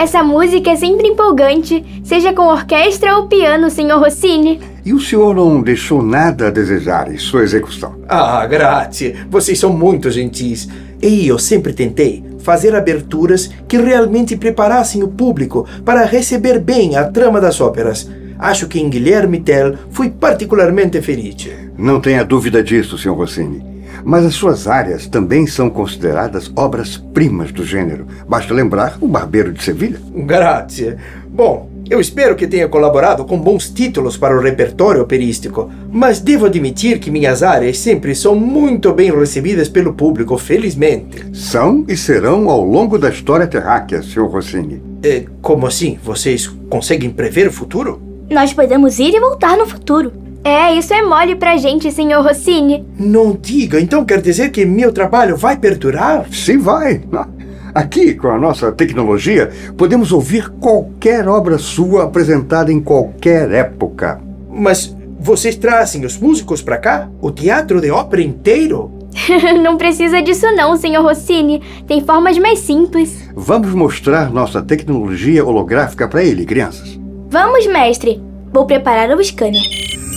Essa 0.00 0.22
música 0.22 0.70
é 0.70 0.76
sempre 0.76 1.08
empolgante, 1.08 1.84
seja 2.02 2.32
com 2.32 2.46
orquestra 2.46 3.18
ou 3.18 3.26
piano, 3.26 3.68
Sr. 3.68 3.98
Rossini. 3.98 4.58
E 4.82 4.94
o 4.94 4.98
senhor 4.98 5.34
não 5.34 5.60
deixou 5.60 6.02
nada 6.02 6.46
a 6.46 6.50
desejar 6.50 7.12
em 7.12 7.18
sua 7.18 7.42
execução. 7.42 7.96
Ah, 8.08 8.46
grazie. 8.46 9.14
Vocês 9.28 9.58
são 9.58 9.70
muito 9.70 10.10
gentis. 10.10 10.66
E 11.02 11.28
eu 11.28 11.38
sempre 11.38 11.74
tentei 11.74 12.24
fazer 12.38 12.74
aberturas 12.74 13.50
que 13.68 13.76
realmente 13.76 14.38
preparassem 14.38 15.02
o 15.02 15.08
público 15.08 15.66
para 15.84 16.06
receber 16.06 16.58
bem 16.58 16.96
a 16.96 17.04
trama 17.04 17.38
das 17.38 17.60
óperas. 17.60 18.10
Acho 18.38 18.68
que 18.68 18.80
em 18.80 18.88
Guilherme 18.88 19.40
Tell 19.40 19.74
fui 19.90 20.08
particularmente 20.08 21.02
feliz. 21.02 21.46
Não 21.76 22.00
tenha 22.00 22.24
dúvida 22.24 22.62
disso, 22.62 22.96
Sr. 22.96 23.12
Rossini. 23.12 23.69
Mas 24.04 24.24
as 24.24 24.34
suas 24.34 24.66
áreas 24.66 25.06
também 25.06 25.46
são 25.46 25.68
consideradas 25.68 26.50
obras-primas 26.56 27.52
do 27.52 27.64
gênero. 27.64 28.06
Basta 28.28 28.54
lembrar 28.54 28.98
o 29.00 29.08
Barbeiro 29.08 29.52
de 29.52 29.62
Sevilha. 29.62 30.00
Grazie. 30.14 30.96
Bom, 31.28 31.70
eu 31.90 32.00
espero 32.00 32.36
que 32.36 32.46
tenha 32.46 32.68
colaborado 32.68 33.24
com 33.24 33.36
bons 33.36 33.68
títulos 33.68 34.16
para 34.16 34.36
o 34.36 34.40
repertório 34.40 35.02
operístico, 35.02 35.68
mas 35.90 36.20
devo 36.20 36.46
admitir 36.46 37.00
que 37.00 37.10
minhas 37.10 37.42
áreas 37.42 37.78
sempre 37.78 38.14
são 38.14 38.36
muito 38.36 38.92
bem 38.92 39.10
recebidas 39.10 39.68
pelo 39.68 39.92
público, 39.92 40.38
felizmente. 40.38 41.36
São 41.36 41.84
e 41.88 41.96
serão 41.96 42.48
ao 42.48 42.62
longo 42.62 42.96
da 42.96 43.08
história 43.08 43.46
terráquea, 43.46 44.02
Sr. 44.02 44.26
Rossini. 44.26 44.80
É, 45.02 45.24
como 45.42 45.66
assim? 45.66 45.98
Vocês 46.04 46.46
conseguem 46.68 47.10
prever 47.10 47.48
o 47.48 47.52
futuro? 47.52 48.00
Nós 48.30 48.52
podemos 48.52 49.00
ir 49.00 49.12
e 49.12 49.18
voltar 49.18 49.56
no 49.56 49.66
futuro. 49.66 50.12
É, 50.42 50.72
isso 50.74 50.94
é 50.94 51.02
mole 51.02 51.36
pra 51.36 51.58
gente, 51.58 51.90
Sr. 51.90 52.22
Rossini. 52.22 52.86
Não 52.98 53.32
diga, 53.32 53.80
então 53.80 54.04
quer 54.04 54.20
dizer 54.20 54.50
que 54.50 54.64
meu 54.64 54.92
trabalho 54.92 55.36
vai 55.36 55.56
perdurar? 55.56 56.26
Sim, 56.32 56.58
vai. 56.58 57.02
Aqui, 57.74 58.14
com 58.14 58.28
a 58.28 58.38
nossa 58.38 58.72
tecnologia, 58.72 59.50
podemos 59.76 60.12
ouvir 60.12 60.48
qualquer 60.48 61.28
obra 61.28 61.58
sua 61.58 62.04
apresentada 62.04 62.72
em 62.72 62.80
qualquer 62.80 63.50
época. 63.52 64.20
Mas 64.50 64.96
vocês 65.20 65.54
trazem 65.56 66.04
os 66.04 66.16
músicos 66.16 66.62
para 66.62 66.78
cá? 66.78 67.08
O 67.20 67.30
teatro 67.30 67.80
de 67.80 67.90
ópera 67.90 68.22
inteiro? 68.22 68.90
não 69.62 69.76
precisa 69.76 70.22
disso 70.22 70.46
não, 70.56 70.76
Sr. 70.76 71.02
Rossini. 71.02 71.62
Tem 71.86 72.02
formas 72.02 72.38
mais 72.38 72.60
simples. 72.60 73.28
Vamos 73.34 73.72
mostrar 73.74 74.30
nossa 74.30 74.62
tecnologia 74.62 75.44
holográfica 75.44 76.08
para 76.08 76.24
ele, 76.24 76.46
crianças. 76.46 76.98
Vamos, 77.28 77.66
mestre. 77.66 78.20
Vou 78.52 78.66
preparar 78.66 79.16
o 79.16 79.22
scanner. 79.22 79.62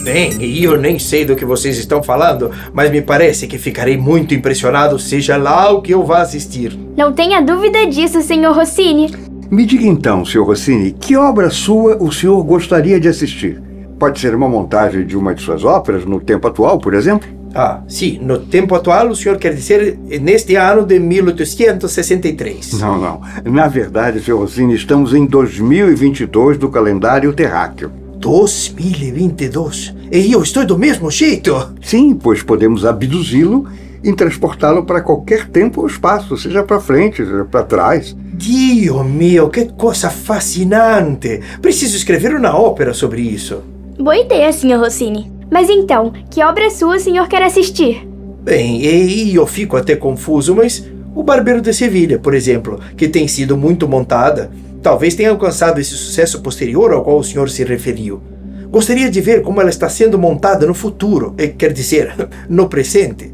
Bem, 0.03 0.33
e 0.41 0.61
eu 0.65 0.77
nem 0.77 0.99
sei 0.99 1.23
do 1.23 1.33
que 1.33 1.45
vocês 1.45 1.77
estão 1.77 2.03
falando, 2.03 2.51
mas 2.73 2.91
me 2.91 3.01
parece 3.01 3.47
que 3.47 3.57
ficarei 3.57 3.95
muito 3.95 4.33
impressionado, 4.33 4.99
seja 4.99 5.37
lá 5.37 5.71
o 5.71 5.81
que 5.81 5.93
eu 5.93 6.03
vá 6.03 6.21
assistir. 6.21 6.77
Não 6.97 7.13
tenha 7.13 7.41
dúvida 7.41 7.87
disso, 7.87 8.21
Sr. 8.21 8.51
Rossini. 8.53 9.09
Me 9.49 9.65
diga 9.65 9.85
então, 9.85 10.25
Sr. 10.25 10.43
Rossini, 10.43 10.91
que 10.91 11.15
obra 11.15 11.49
sua 11.49 11.95
o 12.03 12.11
senhor 12.11 12.43
gostaria 12.43 12.99
de 12.99 13.07
assistir? 13.07 13.61
Pode 13.97 14.19
ser 14.19 14.35
uma 14.35 14.49
montagem 14.49 15.05
de 15.05 15.15
uma 15.15 15.33
de 15.33 15.41
suas 15.41 15.63
óperas 15.63 16.03
no 16.03 16.19
tempo 16.19 16.49
atual, 16.49 16.79
por 16.79 16.93
exemplo? 16.93 17.29
Ah, 17.55 17.81
sim, 17.87 18.19
no 18.21 18.39
tempo 18.39 18.75
atual 18.75 19.07
o 19.07 19.15
senhor 19.15 19.37
quer 19.37 19.53
dizer 19.53 19.97
neste 20.19 20.55
ano 20.55 20.85
de 20.85 20.99
1863. 20.99 22.73
Não, 22.73 22.99
não. 22.99 23.21
Na 23.45 23.69
verdade, 23.69 24.19
Sr. 24.19 24.35
Rossini, 24.35 24.75
estamos 24.75 25.13
em 25.13 25.25
2022 25.25 26.57
do 26.57 26.67
calendário 26.67 27.31
terráqueo. 27.31 28.02
2022? 28.23 29.93
E 30.09 30.31
eu 30.31 30.41
estou 30.41 30.65
do 30.65 30.79
mesmo 30.79 31.11
jeito? 31.11 31.73
Sim, 31.81 32.15
pois 32.15 32.41
podemos 32.41 32.85
abduzi-lo 32.85 33.67
e 34.01 34.13
transportá-lo 34.13 34.85
para 34.85 35.01
qualquer 35.01 35.49
tempo 35.49 35.81
ou 35.81 35.87
espaço, 35.87 36.37
seja 36.37 36.63
para 36.63 36.79
frente, 36.79 37.17
seja 37.17 37.43
para 37.43 37.65
trás. 37.65 38.15
Dio 38.33 39.03
mio, 39.03 39.49
que 39.49 39.65
coisa 39.65 40.09
fascinante! 40.09 41.41
Preciso 41.61 41.97
escrever 41.97 42.33
uma 42.33 42.57
ópera 42.57 42.93
sobre 42.93 43.21
isso. 43.21 43.61
Boa 43.99 44.17
ideia, 44.17 44.53
Sr. 44.53 44.79
Rossini. 44.79 45.29
Mas 45.51 45.69
então, 45.69 46.13
que 46.31 46.41
obra 46.41 46.69
sua 46.69 46.95
o 46.95 46.99
senhor 46.99 47.27
quer 47.27 47.43
assistir? 47.43 48.07
Bem, 48.41 48.81
e 48.81 49.35
eu 49.35 49.45
fico 49.45 49.75
até 49.75 49.97
confuso, 49.97 50.55
mas 50.55 50.85
o 51.15 51.23
Barbeiro 51.23 51.61
de 51.61 51.73
Sevilha, 51.73 52.17
por 52.17 52.33
exemplo, 52.33 52.79
que 52.97 53.07
tem 53.07 53.27
sido 53.27 53.55
muito 53.55 53.87
montada, 53.87 54.51
talvez 54.81 55.15
tenha 55.15 55.29
alcançado 55.29 55.79
esse 55.79 55.91
sucesso 55.91 56.41
posterior 56.41 56.91
ao 56.91 57.03
qual 57.03 57.19
o 57.19 57.23
senhor 57.23 57.49
se 57.49 57.63
referiu. 57.63 58.21
Gostaria 58.69 59.09
de 59.09 59.21
ver 59.21 59.43
como 59.43 59.61
ela 59.61 59.69
está 59.69 59.87
sendo 59.87 60.17
montada 60.17 60.65
no 60.65 60.73
futuro, 60.73 61.35
eh, 61.37 61.47
quer 61.47 61.71
dizer, 61.71 62.15
no 62.49 62.67
presente. 62.67 63.31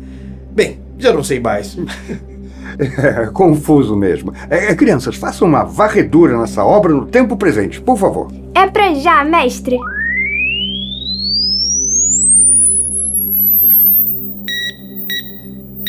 Bem, 0.51 0.79
já 0.97 1.13
não 1.13 1.23
sei 1.23 1.39
mais. 1.39 1.77
É, 2.77 3.27
confuso 3.31 3.95
mesmo. 3.95 4.33
É, 4.49 4.75
crianças, 4.75 5.15
façam 5.15 5.47
uma 5.47 5.63
varredura 5.63 6.37
nessa 6.37 6.63
obra 6.63 6.93
no 6.93 7.05
tempo 7.05 7.37
presente, 7.37 7.79
por 7.79 7.97
favor. 7.97 8.29
É 8.53 8.67
pra 8.67 8.93
já, 8.93 9.23
mestre. 9.23 9.77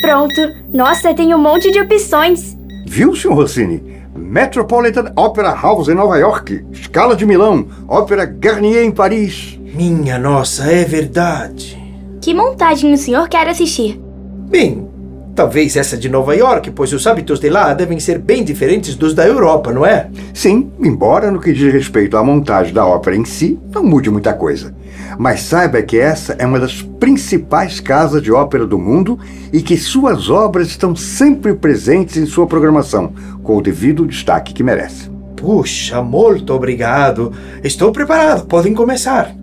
Pronto. 0.00 0.54
Nossa, 0.72 1.14
tem 1.14 1.34
um 1.34 1.38
monte 1.38 1.70
de 1.70 1.80
opções. 1.80 2.56
Viu, 2.86 3.14
Sr. 3.14 3.32
Rossini? 3.32 4.00
Metropolitan 4.16 5.12
Opera 5.16 5.54
House 5.54 5.88
em 5.88 5.94
Nova 5.94 6.16
York, 6.18 6.64
Scala 6.72 7.16
de 7.16 7.24
Milão, 7.24 7.66
Ópera 7.88 8.24
Garnier 8.24 8.84
em 8.84 8.90
Paris. 8.90 9.58
Minha 9.74 10.18
nossa, 10.18 10.64
é 10.64 10.84
verdade. 10.84 11.78
Que 12.20 12.34
montagem 12.34 12.92
o 12.92 12.98
senhor 12.98 13.28
quer 13.28 13.48
assistir? 13.48 14.00
Bem, 14.48 14.88
talvez 15.34 15.76
essa 15.76 15.96
de 15.96 16.08
Nova 16.08 16.34
York, 16.36 16.70
pois 16.72 16.92
os 16.92 17.06
hábitos 17.06 17.40
de 17.40 17.48
lá 17.48 17.72
devem 17.72 17.98
ser 17.98 18.18
bem 18.18 18.44
diferentes 18.44 18.94
dos 18.94 19.14
da 19.14 19.26
Europa, 19.26 19.72
não 19.72 19.86
é? 19.86 20.10
Sim, 20.34 20.70
embora 20.80 21.30
no 21.30 21.40
que 21.40 21.52
diz 21.52 21.72
respeito 21.72 22.16
à 22.16 22.22
montagem 22.24 22.74
da 22.74 22.84
ópera 22.84 23.16
em 23.16 23.24
si, 23.24 23.58
não 23.72 23.82
mude 23.82 24.10
muita 24.10 24.32
coisa. 24.34 24.74
Mas 25.18 25.42
saiba 25.42 25.82
que 25.82 25.98
essa 25.98 26.34
é 26.38 26.46
uma 26.46 26.60
das 26.60 26.82
principais 26.82 27.80
casas 27.80 28.22
de 28.22 28.30
ópera 28.30 28.66
do 28.66 28.78
mundo 28.78 29.18
e 29.52 29.62
que 29.62 29.76
suas 29.76 30.30
obras 30.30 30.68
estão 30.68 30.94
sempre 30.94 31.54
presentes 31.54 32.16
em 32.16 32.26
sua 32.26 32.46
programação, 32.46 33.12
com 33.42 33.56
o 33.56 33.62
devido 33.62 34.06
destaque 34.06 34.54
que 34.54 34.62
merece. 34.62 35.10
Puxa, 35.36 36.02
muito 36.02 36.52
obrigado. 36.52 37.32
Estou 37.64 37.90
preparado, 37.92 38.46
podem 38.46 38.74
começar. 38.74 39.39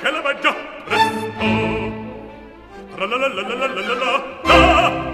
che 0.00 0.10
la 0.10 0.22
mangia 0.22 0.54
presto 0.84 1.28
tra 2.94 3.06
la 3.06 3.16
la 3.16 3.28
la 3.28 3.42
la 3.42 3.54
la 3.54 3.66
la 3.66 3.80
la 3.80 3.94
la 3.94 5.08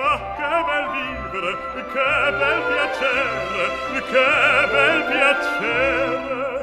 Ah, 0.00 0.18
che 0.36 0.48
bel 0.68 0.86
vivere, 0.94 1.50
che 1.92 2.08
bel 2.38 2.60
piacere, 2.68 3.64
che 4.10 4.26
bel 4.70 4.98
piacere 5.10 6.56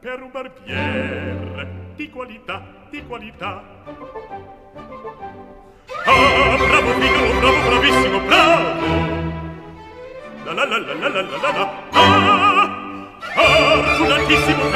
per 0.00 0.22
un 0.22 0.30
barbiere 0.30 1.66
di 1.96 2.08
qualità, 2.08 2.62
di 2.88 3.04
qualità. 3.04 3.62
Ah, 6.04 6.56
bravo 6.56 6.92
Figaro, 7.00 7.32
bravo, 7.40 7.58
bravissimo, 7.68 8.18
bravo! 8.20 8.62
La 10.44 10.52
la 10.52 10.64
la 10.64 10.78
la 10.78 10.94
la 10.94 11.08
la 11.08 11.20
la 11.20 11.36
la 11.36 11.50
la! 11.50 11.64
Ah, 11.90 13.82
fortunatissimo 13.98 14.67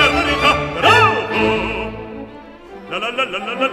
La 3.33 3.39
la 3.39 3.55
la 3.55 3.72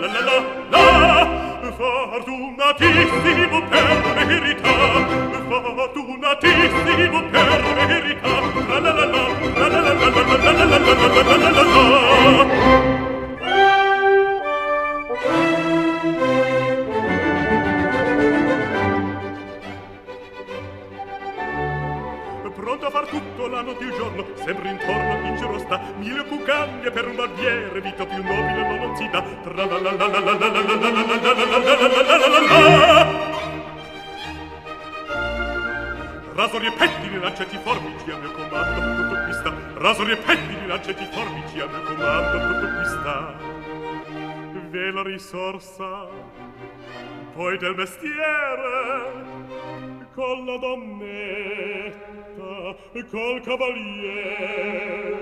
cavaliere 53.50 55.18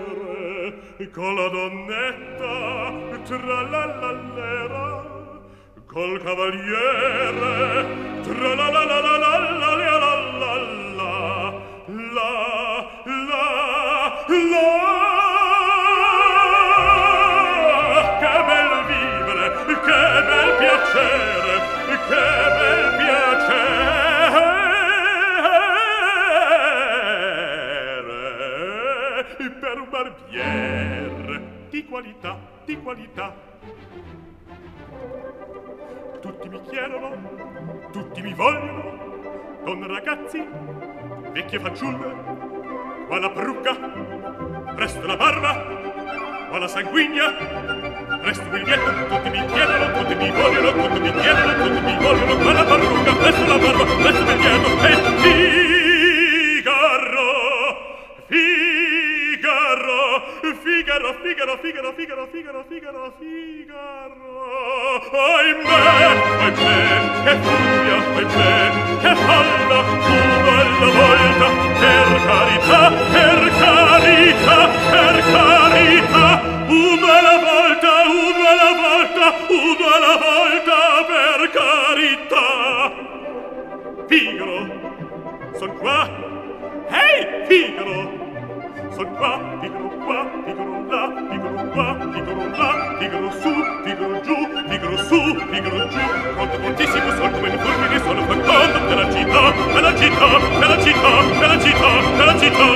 con 1.13 1.35
la 1.35 1.47
donnetta 1.47 3.21
tra 3.23 3.61
la 3.61 3.85
lallera 3.85 4.85
col 5.85 6.21
cavaliere 6.21 7.85
tra 8.23 8.55
la 8.55 8.69
la 8.69 8.83
la 8.83 8.99
la 8.99 9.17
la. 9.17 9.36
Ragazzi, 40.17 40.47
vecchie 41.31 41.59
fanciulle, 41.59 42.15
qua 43.05 43.19
la 43.19 43.29
parrucca, 43.29 43.75
presto 44.75 45.05
la 45.05 45.15
barba, 45.15 45.53
qua 46.49 46.57
la 46.57 46.67
sanguigna, 46.67 47.31
presto 48.21 48.43
il 48.43 48.49
biglietto, 48.49 49.05
tutti 49.07 49.29
mi 49.29 49.45
chiedono, 49.45 49.91
tutti 49.91 50.15
mi 50.15 50.31
vogliono, 50.31 50.71
tutti 50.71 50.99
mi 50.99 51.13
chiedono, 51.13 51.53
tutti 51.63 51.81
mi 51.81 51.97
vogliono, 51.97 52.35
qua 52.37 52.53
la 52.53 52.63
parrucca, 52.63 53.13
presto 53.15 53.45
la 53.45 53.57
barba, 53.57 53.83
presto 53.83 54.21
il 54.21 54.37
biglietto, 54.37 54.69
e 54.87 54.95
Figaro, 56.61 57.27
Figaro, 58.25 60.23
Figaro, 60.63 61.13
Figaro, 61.21 61.57
Figaro, 61.61 61.93
Figaro, 61.93 62.27
Figaro, 62.31 62.65
Figaro, 62.67 63.13
Figaro. 63.19 64.25
Ahimè, 65.09 65.77
ahimè, 66.41 67.06
che 67.27 67.35
furia 67.43 67.97
poi 68.13 68.25
che 69.01 69.15
falla 69.15 69.79
uno 69.79 70.51
alla 70.61 70.91
volta. 70.99 71.47
Per 71.77 72.09
carità 72.25 72.81
per 73.11 73.41
carità 73.59 74.57
per 74.91 75.15
carità 75.35 76.25
uno 76.67 77.07
alla 77.19 77.37
volta 77.47 77.91
uno 78.07 78.43
alla 78.53 78.73
volta 78.83 79.25
uno 79.49 79.85
alla 79.95 80.15
volta 80.27 80.77
per 81.11 81.39
carità. 81.59 82.47
Figaro 84.07 84.59
son 85.57 85.71
qua. 85.79 85.99
Ehi 86.89 87.19
hey, 87.19 87.45
Figaro. 87.47 88.25
Son 88.97 89.13
qua, 89.15 89.59
Figaro, 89.61 89.89
qua, 90.05 90.25
tigro 90.43 90.85
là, 90.89 91.03
tigro 91.29 91.69
qua, 91.71 91.97
tigro 92.13 92.47
là, 92.49 92.95
tigro 92.97 93.31
su, 93.31 93.51
tigro 93.83 94.21
giù, 94.21 94.35
tigro 94.69 94.97
su, 94.97 95.36
figaro 95.57 95.87
giù 95.87 95.97
quanto 96.35 96.59
moltissimo 96.59 97.09
sol 97.15 97.31
come 97.31 97.49
le 97.49 97.57
fulmini 97.57 97.97
sono 97.99 98.23
fantanto 98.25 98.79
per 98.85 98.97
la 98.97 99.11
città 99.11 99.51
per 99.73 99.81
la 99.81 99.95
città 99.95 100.27
per 100.59 100.69
la 100.69 100.83
città 100.83 101.09
per 101.39 101.47
la 101.47 101.59
città 101.59 101.87
per 102.15 102.25
la 102.25 102.39
città 102.39 102.67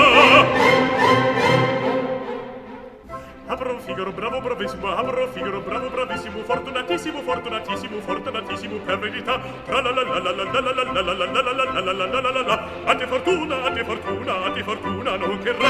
Avrò 3.52 3.78
Figaro, 3.80 4.14
bravo, 4.14 4.40
bravissimo, 4.40 4.88
avrò 4.96 5.28
Figaro, 5.28 5.60
bravo, 5.60 5.90
bravissimo, 5.90 6.42
fortunatissimo, 6.46 7.22
fortunatissimo, 7.22 8.00
fortunatissimo, 8.00 8.78
per 8.78 9.00
verità. 9.00 9.42
Tra 9.66 9.82
la 9.82 9.92
la 9.92 10.04
la 10.04 10.20
la 10.20 10.32
la 10.32 10.46
la 10.46 10.62
la 10.62 10.72
la 10.72 10.84
la 10.84 11.04
la 11.04 11.26
la 11.26 11.42
la 11.42 11.52
la 11.52 11.82
la 11.82 11.82
la 11.82 11.92
la 11.92 12.22
la 12.22 12.32
la 12.32 12.42
la 12.44 12.68
A 12.86 12.96
te 12.96 13.06
fortuna, 13.08 13.64
a 13.64 13.72
te 13.72 13.84
fortuna, 13.84 14.46
a 14.46 14.52
te 14.54 14.64
fortuna 14.64 15.18
non 15.18 15.38
terrà. 15.40 15.68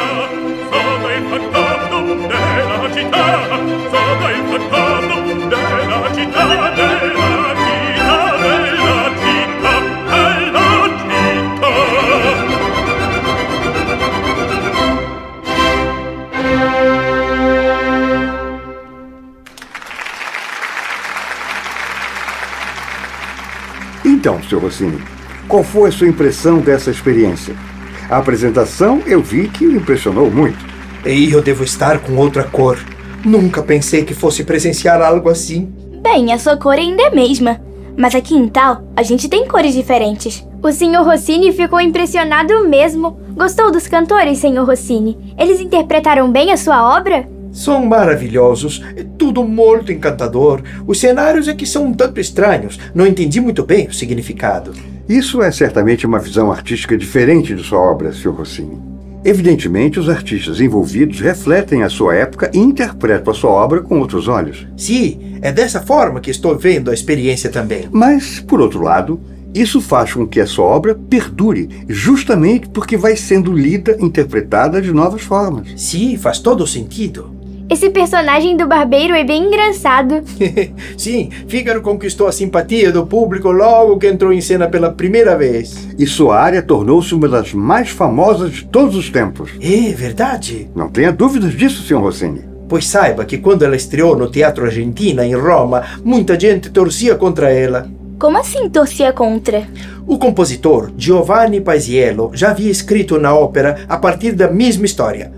Sono 0.70 1.10
il 1.10 1.26
fantasma 1.28 2.02
della 2.28 2.94
città, 2.94 3.48
sono 3.90 4.30
il 4.30 4.44
fantasma 4.46 5.20
della 5.48 6.14
città, 6.14 6.46
della 6.46 6.76
città. 6.76 7.51
Então, 24.22 24.40
Sr. 24.44 24.60
Rossini, 24.60 25.02
qual 25.48 25.64
foi 25.64 25.90
a 25.90 25.92
sua 25.92 26.08
impressão 26.08 26.60
dessa 26.60 26.92
experiência? 26.92 27.56
A 28.08 28.18
apresentação 28.18 29.02
eu 29.08 29.20
vi 29.20 29.48
que 29.48 29.66
o 29.66 29.76
impressionou 29.76 30.30
muito. 30.30 30.64
E 31.04 31.32
eu 31.32 31.42
devo 31.42 31.64
estar 31.64 31.98
com 31.98 32.16
outra 32.18 32.44
cor. 32.44 32.78
Nunca 33.26 33.64
pensei 33.64 34.06
que 34.06 34.14
fosse 34.14 34.44
presenciar 34.44 35.02
algo 35.02 35.28
assim. 35.28 35.74
Bem, 36.04 36.32
a 36.32 36.38
sua 36.38 36.56
cor 36.56 36.76
ainda 36.76 37.02
é 37.02 37.08
a 37.08 37.16
mesma. 37.16 37.60
Mas 37.98 38.14
aqui 38.14 38.36
em 38.36 38.48
Tal, 38.48 38.84
a 38.96 39.02
gente 39.02 39.28
tem 39.28 39.48
cores 39.48 39.74
diferentes. 39.74 40.48
O 40.62 40.72
Sr. 40.72 41.04
Rossini 41.04 41.52
ficou 41.52 41.82
impressionado 41.82 42.70
mesmo. 42.70 43.20
Gostou 43.32 43.72
dos 43.72 43.88
cantores, 43.88 44.38
Sr. 44.38 44.64
Rossini? 44.64 45.34
Eles 45.36 45.60
interpretaram 45.60 46.32
bem 46.32 46.52
a 46.52 46.58
sua 46.58 46.96
obra? 46.96 47.28
São 47.52 47.86
maravilhosos, 47.86 48.82
é 48.96 49.04
tudo 49.18 49.44
muito 49.44 49.92
encantador. 49.92 50.62
Os 50.88 51.00
cenários 51.00 51.48
é 51.48 51.54
que 51.54 51.66
são 51.66 51.88
um 51.88 51.94
tanto 51.94 52.20
estranhos. 52.20 52.80
Não 52.96 53.06
entendi 53.06 53.42
muito 53.42 53.64
bem 53.64 53.88
o 53.88 53.94
significado. 53.94 54.74
Isso 55.08 55.42
é 55.42 55.52
certamente 55.52 56.06
uma 56.06 56.20
visão 56.20 56.52
artística 56.52 56.98
diferente 56.98 57.54
de 57.54 57.64
sua 57.64 57.80
obra, 57.80 58.14
Sr. 58.14 58.30
Rossini. 58.30 58.80
Evidentemente, 59.24 60.00
os 60.00 60.10
artistas 60.10 60.60
envolvidos 60.60 61.20
refletem 61.20 61.84
a 61.84 61.90
sua 61.90 62.16
época 62.16 62.50
e 62.54 62.58
interpretam 62.58 63.32
a 63.32 63.36
sua 63.36 63.52
obra 63.52 63.82
com 63.82 64.00
outros 64.00 64.28
olhos. 64.28 64.66
Sim, 64.76 65.38
é 65.42 65.52
dessa 65.52 65.82
forma 65.82 66.20
que 66.20 66.32
estou 66.32 66.58
vendo 66.58 66.90
a 66.90 66.94
experiência 66.94 67.50
também. 67.50 67.88
Mas, 67.92 68.40
por 68.40 68.60
outro 68.60 68.82
lado, 68.82 69.20
isso 69.54 69.82
faz 69.82 70.14
com 70.14 70.26
que 70.26 70.40
a 70.40 70.48
sua 70.48 70.66
obra 70.66 70.96
perdure, 70.96 71.70
justamente 71.88 72.70
porque 72.70 72.96
vai 72.96 73.16
sendo 73.16 73.52
lida, 73.52 73.98
interpretada 74.00 74.82
de 74.82 74.92
novas 74.92 75.22
formas. 75.22 75.68
Sim, 75.76 76.18
faz 76.18 76.40
todo 76.40 76.66
sentido. 76.66 77.41
Esse 77.72 77.90
personagem 77.90 78.58
do 78.58 78.68
barbeiro 78.68 79.16
é 79.16 79.24
bem 79.24 79.46
engraçado. 79.46 80.22
Sim, 80.98 81.30
Fígaro 81.48 81.82
conquistou 81.82 82.28
a 82.28 82.32
simpatia 82.34 82.92
do 82.92 83.08
público 83.08 83.50
logo 83.50 83.98
que 83.98 84.08
entrou 84.08 84.34
em 84.34 84.42
cena 84.42 84.68
pela 84.68 84.92
primeira 84.92 85.38
vez. 85.38 85.88
E 85.98 86.06
sua 86.06 86.38
área 86.38 86.62
tornou-se 86.62 87.16
uma 87.16 87.30
das 87.30 87.54
mais 87.54 87.88
famosas 87.88 88.52
de 88.52 88.66
todos 88.66 88.94
os 88.98 89.10
tempos. 89.10 89.52
É 89.62 89.94
verdade. 89.94 90.70
Não 90.76 90.90
tenha 90.90 91.14
dúvidas 91.14 91.54
disso, 91.54 91.82
Sr. 91.84 92.02
Rossini. 92.02 92.44
Pois 92.68 92.86
saiba 92.86 93.24
que 93.24 93.38
quando 93.38 93.64
ela 93.64 93.78
estreou 93.78 94.18
no 94.18 94.30
Teatro 94.30 94.66
Argentina, 94.66 95.26
em 95.26 95.34
Roma, 95.34 95.82
muita 96.04 96.38
gente 96.38 96.70
torcia 96.72 97.16
contra 97.16 97.54
ela. 97.54 97.90
Como 98.20 98.38
assim 98.38 98.70
torcia 98.70 99.14
contra? 99.14 99.66
O 100.06 100.18
compositor 100.18 100.92
Giovanni 100.98 101.62
Paisiello 101.62 102.32
já 102.34 102.52
havia 102.52 102.70
escrito 102.70 103.18
na 103.18 103.34
ópera 103.34 103.86
a 103.88 103.98
partir 103.98 104.34
da 104.34 104.50
mesma 104.50 104.86
história, 104.86 105.32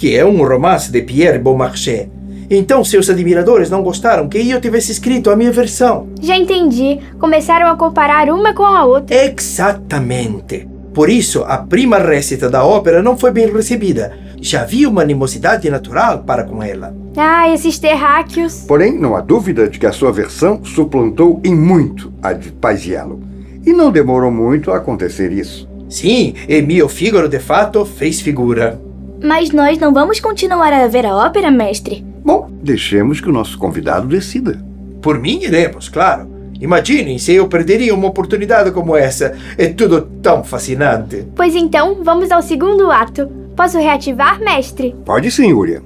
que 0.00 0.16
é 0.16 0.24
um 0.24 0.42
romance 0.42 0.90
de 0.90 1.02
Pierre 1.02 1.38
Beaumarchais. 1.38 2.08
Então 2.48 2.82
seus 2.82 3.10
admiradores 3.10 3.68
não 3.68 3.82
gostaram 3.82 4.30
que 4.30 4.38
eu 4.38 4.58
tivesse 4.58 4.90
escrito 4.90 5.30
a 5.30 5.36
minha 5.36 5.52
versão. 5.52 6.08
Já 6.22 6.38
entendi. 6.38 6.98
Começaram 7.18 7.66
a 7.66 7.76
comparar 7.76 8.30
uma 8.30 8.54
com 8.54 8.62
a 8.62 8.82
outra. 8.86 9.14
Exatamente. 9.14 10.66
Por 10.94 11.10
isso, 11.10 11.44
a 11.46 11.58
prima 11.58 11.98
récita 11.98 12.48
da 12.48 12.64
ópera 12.64 13.02
não 13.02 13.14
foi 13.14 13.30
bem 13.30 13.52
recebida. 13.52 14.18
Já 14.40 14.62
havia 14.62 14.88
uma 14.88 15.02
animosidade 15.02 15.68
natural 15.68 16.20
para 16.20 16.44
com 16.44 16.62
ela. 16.62 16.96
Ah, 17.14 17.52
esses 17.52 17.78
terráqueos. 17.78 18.64
Porém, 18.66 18.98
não 18.98 19.14
há 19.14 19.20
dúvida 19.20 19.68
de 19.68 19.78
que 19.78 19.84
a 19.84 19.92
sua 19.92 20.10
versão 20.10 20.64
suplantou 20.64 21.42
em 21.44 21.54
muito 21.54 22.10
a 22.22 22.32
de 22.32 22.50
Paisiello. 22.52 23.20
E 23.66 23.70
não 23.74 23.92
demorou 23.92 24.30
muito 24.30 24.70
a 24.70 24.78
acontecer 24.78 25.30
isso. 25.30 25.68
Sim, 25.90 26.32
e 26.48 26.62
mio 26.62 26.88
Figaro 26.88 27.28
de 27.28 27.38
fato 27.38 27.84
fez 27.84 28.22
figura. 28.22 28.80
Mas 29.22 29.50
nós 29.50 29.78
não 29.78 29.92
vamos 29.92 30.18
continuar 30.18 30.72
a 30.72 30.86
ver 30.86 31.04
a 31.06 31.14
ópera, 31.14 31.50
mestre? 31.50 32.04
Bom, 32.24 32.50
deixemos 32.62 33.20
que 33.20 33.28
o 33.28 33.32
nosso 33.32 33.58
convidado 33.58 34.06
decida. 34.06 34.62
Por 35.02 35.18
mim, 35.18 35.40
iremos, 35.42 35.88
claro. 35.88 36.28
Imaginem 36.60 37.18
se 37.18 37.32
eu 37.32 37.48
perderia 37.48 37.94
uma 37.94 38.08
oportunidade 38.08 38.70
como 38.70 38.96
essa. 38.96 39.36
É 39.56 39.68
tudo 39.68 40.02
tão 40.22 40.44
fascinante. 40.44 41.26
Pois 41.34 41.54
então, 41.54 42.02
vamos 42.02 42.30
ao 42.30 42.42
segundo 42.42 42.90
ato. 42.90 43.26
Posso 43.56 43.78
reativar, 43.78 44.40
mestre? 44.40 44.94
Pode 45.04 45.30
sim, 45.30 45.52
Uria. 45.52 45.82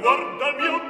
guarda 0.00 0.48
il 0.50 0.56
mio 0.56 0.85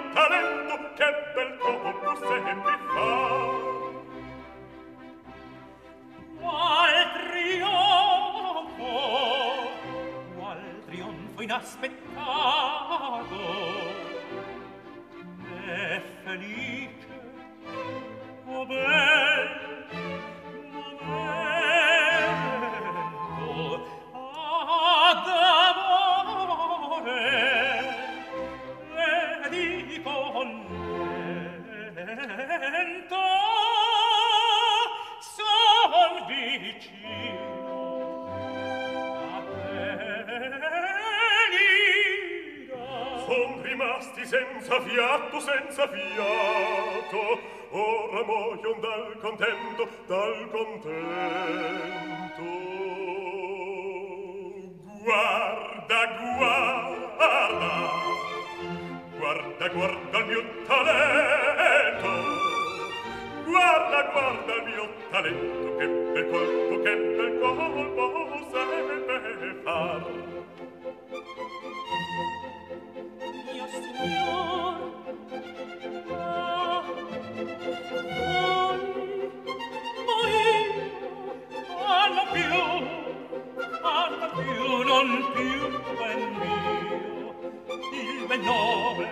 nome 88.66 89.06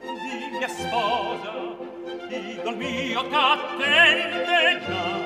di 0.00 0.56
mia 0.56 0.68
sposa 0.68 1.52
idol 2.30 2.76
mio 2.76 3.28
t'attende 3.28 4.80
già. 4.86 5.25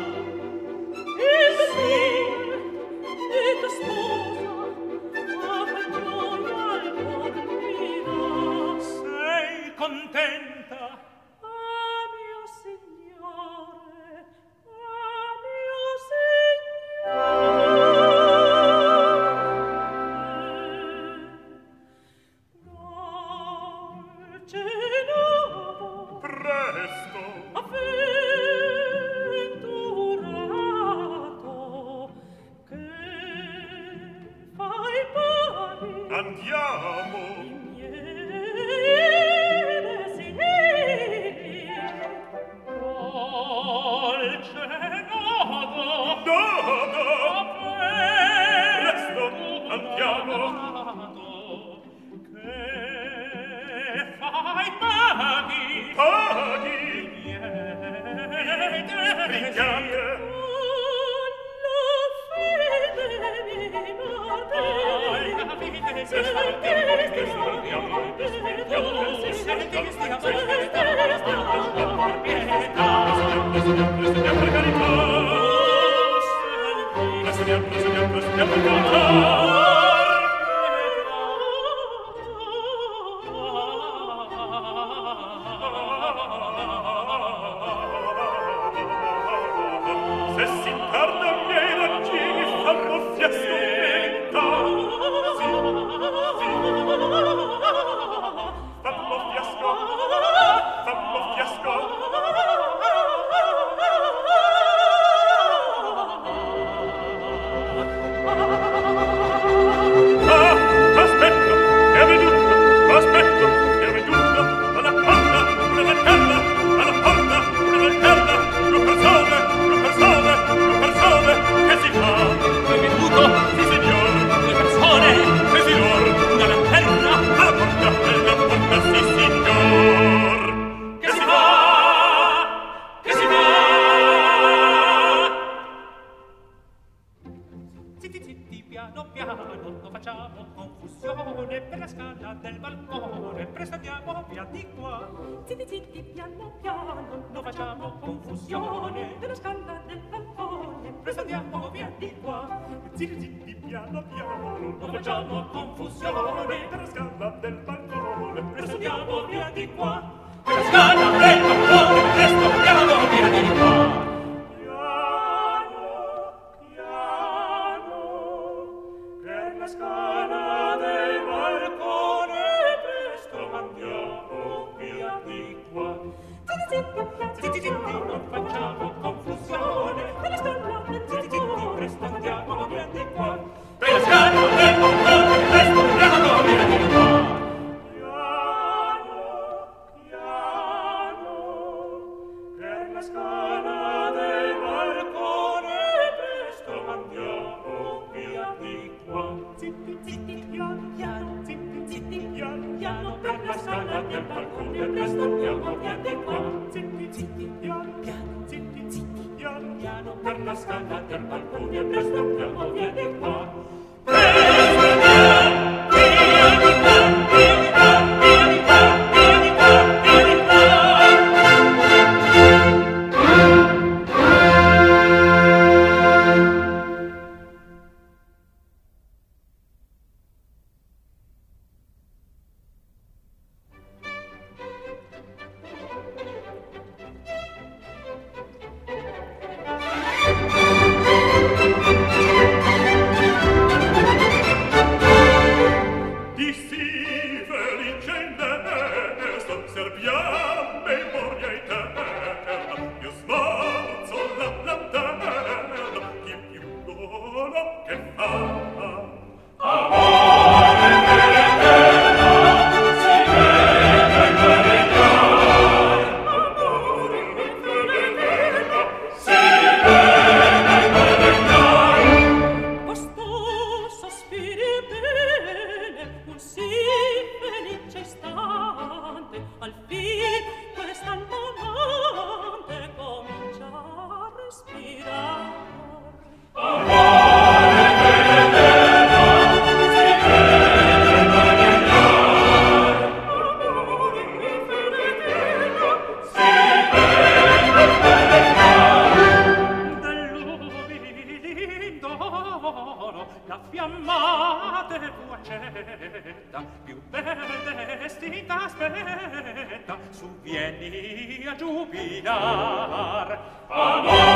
su 310.21 310.29
vieni 310.45 311.47
a 311.49 311.57
giubilar. 311.57 313.29
Amor 313.71 314.30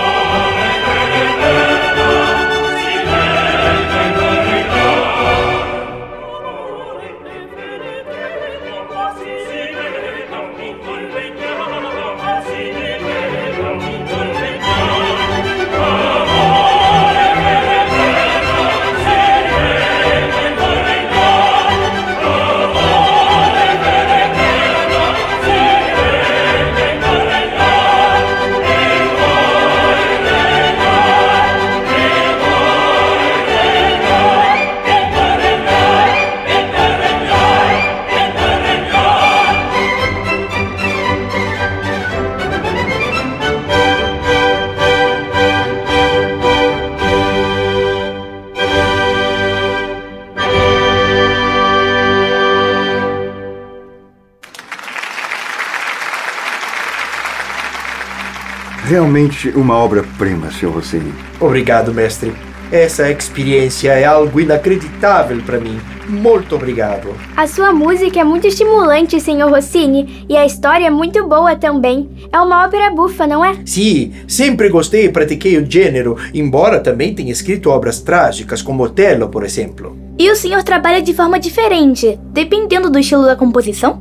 Realmente 58.95 59.49
uma 59.49 59.77
obra-prima, 59.77 60.53
Sr. 60.53 60.69
Rossini. 60.69 61.13
Obrigado, 61.41 61.93
mestre. 61.93 62.33
Essa 62.71 63.11
experiência 63.11 63.91
é 63.91 64.05
algo 64.05 64.39
inacreditável 64.39 65.43
para 65.45 65.59
mim. 65.59 65.81
Muito 66.09 66.55
obrigado. 66.55 67.09
A 67.37 67.45
sua 67.49 67.73
música 67.73 68.21
é 68.21 68.23
muito 68.23 68.47
estimulante, 68.47 69.19
Sr. 69.19 69.51
Rossini, 69.51 70.25
e 70.29 70.37
a 70.37 70.47
história 70.47 70.87
é 70.87 70.91
muito 70.91 71.27
boa 71.27 71.57
também. 71.57 72.09
É 72.33 72.39
uma 72.39 72.65
ópera 72.65 72.95
bufa, 72.95 73.27
não 73.27 73.45
é? 73.45 73.57
Sim, 73.67 74.13
sempre 74.29 74.69
gostei 74.69 75.07
e 75.07 75.13
pratiquei 75.13 75.59
o 75.59 75.69
gênero, 75.69 76.17
embora 76.33 76.79
também 76.79 77.13
tenha 77.13 77.33
escrito 77.33 77.71
obras 77.71 78.01
trágicas, 78.01 78.63
como 78.63 78.85
Otelo, 78.85 79.29
por 79.29 79.43
exemplo. 79.43 79.99
E 80.17 80.31
o 80.31 80.37
senhor 80.37 80.63
trabalha 80.63 81.03
de 81.03 81.13
forma 81.13 81.41
diferente, 81.41 82.17
dependendo 82.33 82.89
do 82.89 83.01
estilo 83.01 83.25
da 83.25 83.35
composição? 83.35 84.01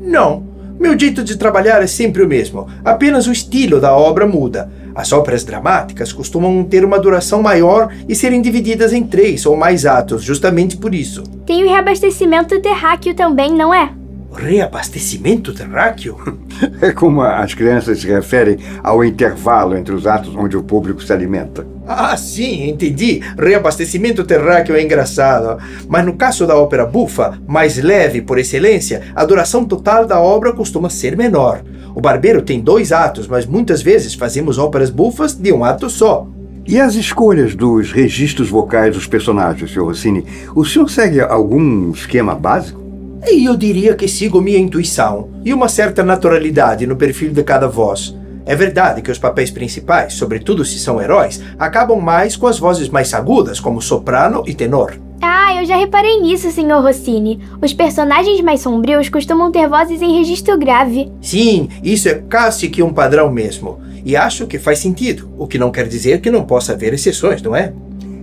Não. 0.00 0.55
Meu 0.78 0.98
jeito 0.98 1.24
de 1.24 1.36
trabalhar 1.36 1.82
é 1.82 1.86
sempre 1.86 2.22
o 2.22 2.28
mesmo, 2.28 2.68
apenas 2.84 3.26
o 3.26 3.32
estilo 3.32 3.80
da 3.80 3.96
obra 3.96 4.26
muda. 4.26 4.70
As 4.94 5.12
óperas 5.12 5.44
dramáticas 5.44 6.12
costumam 6.12 6.64
ter 6.64 6.84
uma 6.84 6.98
duração 6.98 7.42
maior 7.42 7.92
e 8.08 8.14
serem 8.14 8.40
divididas 8.40 8.92
em 8.92 9.02
três 9.04 9.44
ou 9.46 9.56
mais 9.56 9.84
atos, 9.84 10.22
justamente 10.22 10.76
por 10.76 10.94
isso. 10.94 11.22
Tem 11.46 11.64
o 11.64 11.68
reabastecimento 11.68 12.60
terráqueo 12.60 13.14
também, 13.14 13.52
não 13.52 13.74
é? 13.74 13.90
Reabastecimento 14.32 15.52
terráqueo? 15.52 16.16
É 16.80 16.90
como 16.90 17.20
as 17.20 17.52
crianças 17.52 18.00
se 18.00 18.06
referem 18.06 18.56
ao 18.82 19.04
intervalo 19.04 19.76
entre 19.76 19.94
os 19.94 20.06
atos 20.06 20.34
onde 20.34 20.56
o 20.56 20.62
público 20.62 21.02
se 21.02 21.12
alimenta. 21.12 21.66
Ah, 21.86 22.16
sim, 22.16 22.68
entendi. 22.68 23.20
Reabastecimento 23.38 24.24
terráqueo 24.24 24.74
é 24.74 24.82
engraçado. 24.82 25.62
Mas 25.88 26.04
no 26.04 26.16
caso 26.16 26.44
da 26.46 26.56
ópera 26.56 26.84
bufa, 26.84 27.38
mais 27.46 27.76
leve 27.76 28.20
por 28.20 28.38
excelência, 28.38 29.02
a 29.14 29.24
duração 29.24 29.64
total 29.64 30.04
da 30.04 30.20
obra 30.20 30.52
costuma 30.52 30.90
ser 30.90 31.16
menor. 31.16 31.62
O 31.94 32.00
Barbeiro 32.00 32.42
tem 32.42 32.60
dois 32.60 32.90
atos, 32.90 33.28
mas 33.28 33.46
muitas 33.46 33.80
vezes 33.82 34.14
fazemos 34.14 34.58
óperas 34.58 34.90
bufas 34.90 35.32
de 35.32 35.52
um 35.52 35.64
ato 35.64 35.88
só. 35.88 36.26
E 36.66 36.80
as 36.80 36.96
escolhas 36.96 37.54
dos 37.54 37.92
registros 37.92 38.48
vocais 38.48 38.92
dos 38.92 39.06
personagens, 39.06 39.70
Sr. 39.70 39.84
Rossini? 39.84 40.24
O 40.54 40.64
senhor 40.64 40.90
segue 40.90 41.20
algum 41.20 41.92
esquema 41.92 42.34
básico? 42.34 42.84
E 43.24 43.44
eu 43.44 43.56
diria 43.56 43.94
que 43.94 44.08
sigo 44.08 44.40
minha 44.40 44.58
intuição 44.58 45.30
e 45.44 45.54
uma 45.54 45.68
certa 45.68 46.02
naturalidade 46.02 46.86
no 46.86 46.96
perfil 46.96 47.32
de 47.32 47.44
cada 47.44 47.68
voz. 47.68 48.14
É 48.46 48.54
verdade 48.54 49.02
que 49.02 49.10
os 49.10 49.18
papéis 49.18 49.50
principais, 49.50 50.14
sobretudo 50.14 50.64
se 50.64 50.78
são 50.78 51.02
heróis, 51.02 51.42
acabam 51.58 52.00
mais 52.00 52.36
com 52.36 52.46
as 52.46 52.60
vozes 52.60 52.88
mais 52.88 53.12
agudas, 53.12 53.58
como 53.58 53.82
soprano 53.82 54.44
e 54.46 54.54
tenor. 54.54 54.96
Ah, 55.20 55.56
eu 55.56 55.66
já 55.66 55.76
reparei 55.76 56.20
nisso, 56.20 56.48
Sr. 56.52 56.80
Rossini. 56.80 57.40
Os 57.60 57.72
personagens 57.72 58.40
mais 58.42 58.60
sombrios 58.60 59.08
costumam 59.08 59.50
ter 59.50 59.68
vozes 59.68 60.00
em 60.00 60.16
registro 60.16 60.56
grave. 60.56 61.10
Sim, 61.20 61.68
isso 61.82 62.08
é 62.08 62.14
quase 62.14 62.68
que 62.68 62.84
um 62.84 62.92
padrão 62.92 63.32
mesmo. 63.32 63.80
E 64.04 64.14
acho 64.14 64.46
que 64.46 64.60
faz 64.60 64.78
sentido, 64.78 65.28
o 65.36 65.48
que 65.48 65.58
não 65.58 65.72
quer 65.72 65.88
dizer 65.88 66.20
que 66.20 66.30
não 66.30 66.44
possa 66.44 66.72
haver 66.72 66.94
exceções, 66.94 67.42
não 67.42 67.56
é? 67.56 67.72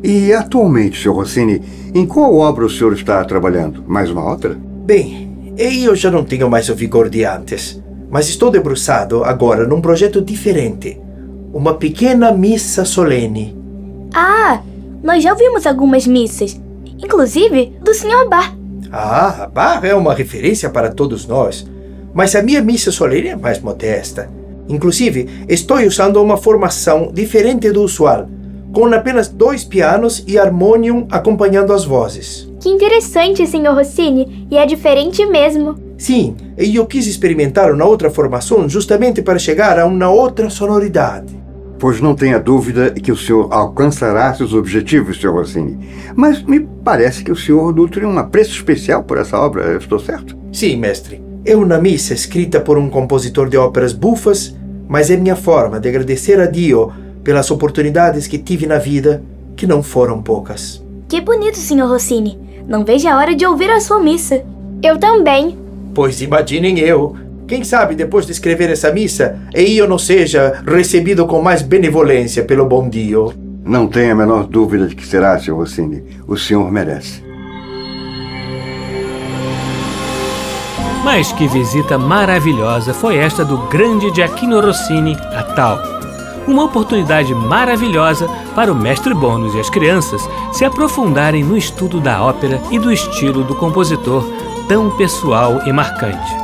E 0.02 0.32
atualmente, 0.32 1.02
Sr. 1.02 1.12
Rossini, 1.12 1.62
em 1.94 2.06
qual 2.06 2.34
obra 2.38 2.66
o 2.66 2.70
senhor 2.70 2.94
está 2.94 3.22
trabalhando? 3.26 3.84
Mais 3.86 4.10
uma 4.10 4.24
ópera? 4.24 4.58
Bem, 4.86 5.54
eu 5.58 5.94
já 5.96 6.10
não 6.10 6.24
tenho 6.24 6.50
mais 6.50 6.70
o 6.70 6.76
vigor 6.76 7.10
de 7.10 7.26
antes, 7.26 7.83
mas 8.14 8.30
estou 8.30 8.52
debruçado 8.52 9.24
agora 9.24 9.66
num 9.66 9.82
projeto 9.82 10.22
diferente. 10.22 11.02
Uma 11.52 11.74
pequena 11.74 12.32
missa 12.32 12.86
solene. 12.86 13.58
Ah, 14.14 14.62
nós 15.02 15.24
já 15.24 15.32
ouvimos 15.32 15.66
algumas 15.66 16.06
missas, 16.06 16.62
inclusive 16.86 17.74
do 17.82 17.92
Sr. 17.92 18.30
Bar. 18.30 18.56
Ah, 18.92 19.50
Bach 19.52 19.84
é 19.84 19.96
uma 19.96 20.14
referência 20.14 20.70
para 20.70 20.92
todos 20.92 21.26
nós, 21.26 21.66
mas 22.14 22.36
a 22.36 22.44
minha 22.44 22.62
missa 22.62 22.92
solene 22.92 23.30
é 23.30 23.36
mais 23.36 23.60
modesta. 23.60 24.30
Inclusive, 24.70 25.28
estou 25.50 25.80
usando 25.80 26.22
uma 26.22 26.38
formação 26.38 27.10
diferente 27.12 27.72
do 27.72 27.82
usual, 27.82 28.28
com 28.72 28.86
apenas 28.94 29.28
dois 29.28 29.64
pianos 29.64 30.24
e 30.28 30.38
harmonium 30.38 31.08
acompanhando 31.10 31.74
as 31.74 31.84
vozes. 31.84 32.48
Que 32.62 32.70
interessante, 32.70 33.48
Sr. 33.48 33.74
Rossini, 33.74 34.48
e 34.52 34.58
é 34.58 34.68
diferente 34.68 35.26
mesmo. 35.26 35.83
Sim, 36.04 36.36
e 36.58 36.76
eu 36.76 36.86
quis 36.86 37.08
experimentar 37.08 37.72
uma 37.72 37.86
outra 37.86 38.10
formação 38.10 38.68
justamente 38.68 39.22
para 39.22 39.40
chegar 39.40 39.80
a 39.80 39.86
uma 39.86 40.10
outra 40.10 40.50
sonoridade. 40.50 41.34
Pois 41.80 42.02
não 42.02 42.14
tenha 42.14 42.42
dúvida 42.42 42.92
que 42.92 43.10
o 43.10 43.16
senhor 43.16 43.48
alcançará 43.50 44.34
seus 44.34 44.54
objetivos, 44.54 45.16
Sr. 45.16 45.32
Rossini. 45.32 45.80
Mas 46.14 46.44
me 46.44 46.60
parece 46.60 47.24
que 47.24 47.32
o 47.32 47.38
senhor 47.38 47.74
nutre 47.74 48.06
um 48.06 48.18
apreço 48.18 48.52
especial 48.52 49.02
por 49.02 49.18
essa 49.18 49.40
obra, 49.40 49.64
eu 49.64 49.78
estou 49.78 49.98
certo? 49.98 50.38
Sim, 50.52 50.76
mestre. 50.76 51.24
É 51.46 51.56
uma 51.56 51.78
missa 51.78 52.14
escrita 52.14 52.60
por 52.60 52.78
um 52.78 52.90
compositor 52.90 53.48
de 53.48 53.56
óperas 53.56 53.94
bufas, 53.94 54.54
mas 54.90 55.10
é 55.10 55.16
minha 55.16 55.38
forma 55.38 55.80
de 55.80 55.88
agradecer 55.88 56.38
a 56.38 56.48
Dio 56.48 56.92
pelas 57.24 57.50
oportunidades 57.50 58.28
que 58.28 58.38
tive 58.38 58.68
na 58.68 58.78
vida, 58.78 59.24
que 59.56 59.66
não 59.66 59.82
foram 59.82 60.22
poucas. 60.22 60.84
Que 61.08 61.22
bonito, 61.22 61.58
Sr. 61.58 61.88
Rossini. 61.88 62.38
Não 62.68 62.84
vejo 62.84 63.08
a 63.08 63.18
hora 63.18 63.34
de 63.34 63.46
ouvir 63.46 63.70
a 63.70 63.80
sua 63.80 64.02
missa. 64.02 64.44
Eu 64.84 64.98
também. 64.98 65.63
Pois 65.94 66.22
imaginem 66.22 66.80
eu. 66.80 67.16
Quem 67.48 67.64
sabe 67.64 67.94
depois 67.96 68.26
de 68.26 68.32
escrever 68.32 68.70
essa 68.70 68.92
missa, 68.92 69.38
eu 69.54 69.88
não 69.88 70.00
seja 70.00 70.64
recebido 70.66 71.26
com 71.28 71.42
mais 71.42 71.62
benevolência 71.62 72.44
pelo 72.44 72.66
bom 72.66 72.90
Dio. 72.90 73.34
Não 73.66 73.88
tenha 73.88 74.14
a 74.14 74.16
menor 74.16 74.46
dúvida 74.46 74.88
de 74.88 74.96
que 74.96 75.06
será, 75.06 75.38
Sr. 75.38 75.54
Rossini. 75.54 76.04
O 76.28 76.38
senhor 76.38 76.72
merece. 76.72 77.22
Mas 81.04 81.34
que 81.34 81.48
visita 81.48 81.98
maravilhosa 81.98 82.94
foi 82.94 83.18
esta 83.18 83.44
do 83.44 83.58
grande 83.68 84.10
Giacchino 84.16 84.62
Rossini 84.62 85.16
a 85.36 85.44
Tal. 85.44 85.80
Uma 86.48 86.64
oportunidade 86.64 87.34
maravilhosa 87.34 88.28
para 88.56 88.72
o 88.72 88.76
mestre 88.76 89.14
Bônus 89.14 89.54
e 89.54 89.60
as 89.60 89.70
crianças 89.70 90.28
se 90.54 90.66
aprofundarem 90.66 91.44
no 91.44 91.58
estudo 91.58 92.00
da 92.00 92.24
ópera 92.24 92.62
e 92.72 92.80
do 92.80 92.92
estilo 92.92 93.44
do 93.44 93.56
compositor 93.56 94.26
tão 94.68 94.90
pessoal 94.98 95.62
e 95.66 95.72
marcante. 95.72 96.36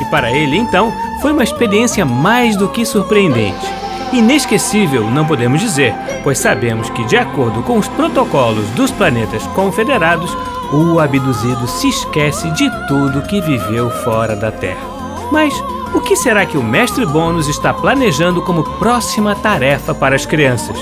E 0.00 0.04
para 0.06 0.30
ele, 0.30 0.56
então, 0.56 0.92
foi 1.20 1.32
uma 1.32 1.44
experiência 1.44 2.04
mais 2.04 2.56
do 2.56 2.68
que 2.68 2.84
surpreendente. 2.84 3.66
Inesquecível, 4.12 5.10
não 5.10 5.24
podemos 5.24 5.60
dizer, 5.60 5.94
pois 6.22 6.38
sabemos 6.38 6.90
que, 6.90 7.04
de 7.04 7.16
acordo 7.16 7.62
com 7.62 7.78
os 7.78 7.88
protocolos 7.88 8.66
dos 8.70 8.90
planetas 8.90 9.46
confederados, 9.48 10.36
o 10.72 10.98
abduzido 10.98 11.66
se 11.66 11.88
esquece 11.88 12.50
de 12.50 12.68
tudo 12.86 13.22
que 13.22 13.40
viveu 13.40 13.90
fora 13.90 14.36
da 14.36 14.50
Terra. 14.50 14.82
Mas 15.30 15.54
o 15.94 16.00
que 16.00 16.16
será 16.16 16.44
que 16.44 16.58
o 16.58 16.62
mestre 16.62 17.06
Bônus 17.06 17.48
está 17.48 17.72
planejando 17.72 18.42
como 18.42 18.64
próxima 18.78 19.34
tarefa 19.34 19.94
para 19.94 20.16
as 20.16 20.26
crianças? 20.26 20.76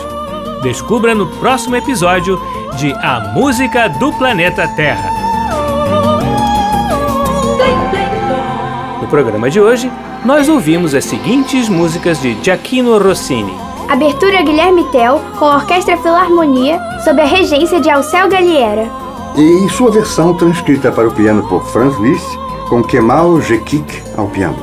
Descubra 0.63 1.15
no 1.15 1.27
próximo 1.27 1.77
episódio 1.77 2.41
de 2.77 2.93
A 2.95 3.33
Música 3.35 3.89
do 3.89 4.13
Planeta 4.13 4.67
Terra. 4.69 5.20
Programa 9.11 9.51
de 9.51 9.61
hoje, 9.61 9.91
nós 10.25 10.49
ouvimos 10.49 10.95
as 10.95 11.05
seguintes 11.05 11.69
músicas 11.69 12.23
de 12.23 12.39
Giacchino 12.43 12.97
Rossini. 12.97 13.53
Abertura 13.89 14.41
Guilherme 14.43 14.85
Tell 14.93 15.21
com 15.37 15.47
a 15.47 15.57
Orquestra 15.57 15.97
Filarmonia, 15.97 16.81
sob 17.03 17.21
a 17.21 17.25
regência 17.25 17.81
de 17.81 17.91
Alceu 17.91 18.29
Galliera. 18.29 18.89
E 19.37 19.69
sua 19.71 19.91
versão 19.91 20.33
transcrita 20.35 20.93
para 20.93 21.09
o 21.09 21.13
piano 21.13 21.43
por 21.49 21.67
Franz 21.67 21.99
Liszt, 21.99 22.39
com 22.69 22.83
Kemal 22.85 23.41
Jekik 23.41 24.01
ao 24.17 24.29
piano. 24.29 24.57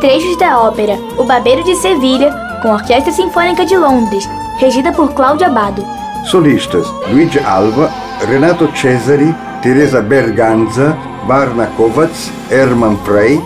Trechos 0.00 0.36
da 0.38 0.58
ópera 0.60 0.98
O 1.18 1.24
Barbeiro 1.24 1.62
de 1.62 1.76
Sevilha, 1.76 2.32
com 2.62 2.68
a 2.68 2.74
Orquestra 2.74 3.12
Sinfônica 3.12 3.66
de 3.66 3.76
Londres, 3.76 4.26
regida 4.58 4.92
por 4.92 5.12
Cláudio 5.12 5.46
Abado. 5.46 5.84
Solistas 6.24 6.86
Luigi 7.10 7.38
Alva, 7.40 7.92
Renato 8.26 8.68
Cesari, 8.74 9.34
Teresa 9.60 10.00
Berganza, 10.00 10.96
Barna 11.26 11.66
Kovacs, 11.76 12.30
Herman 12.50 12.96
Frey, 13.04 13.40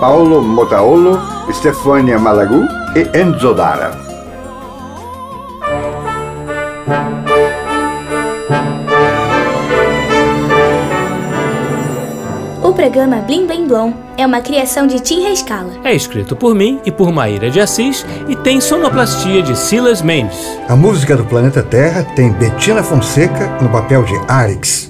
Paolo 0.00 0.42
Motaolo, 0.42 1.20
Stefania 1.52 2.18
Malagu 2.18 2.66
e 2.96 3.18
Enzo 3.18 3.54
Dara. 3.54 4.10
O 12.62 12.72
programa 12.72 13.16
Blim 13.16 13.46
Blim 13.46 13.66
Blom 13.66 13.92
é 14.16 14.26
uma 14.26 14.40
criação 14.40 14.86
de 14.86 15.00
Tim 15.00 15.22
Rescala. 15.22 15.72
É 15.84 15.94
escrito 15.94 16.34
por 16.36 16.54
mim 16.54 16.80
e 16.84 16.90
por 16.90 17.12
Maíra 17.12 17.50
de 17.50 17.60
Assis 17.60 18.04
e 18.28 18.36
tem 18.36 18.60
sonoplastia 18.60 19.42
de 19.42 19.56
Silas 19.56 20.02
Mendes. 20.02 20.38
A 20.68 20.76
música 20.76 21.16
do 21.16 21.24
planeta 21.24 21.62
Terra 21.62 22.04
tem 22.14 22.32
Bettina 22.32 22.82
Fonseca 22.82 23.58
no 23.60 23.68
papel 23.68 24.02
de 24.04 24.14
Arix. 24.28 24.89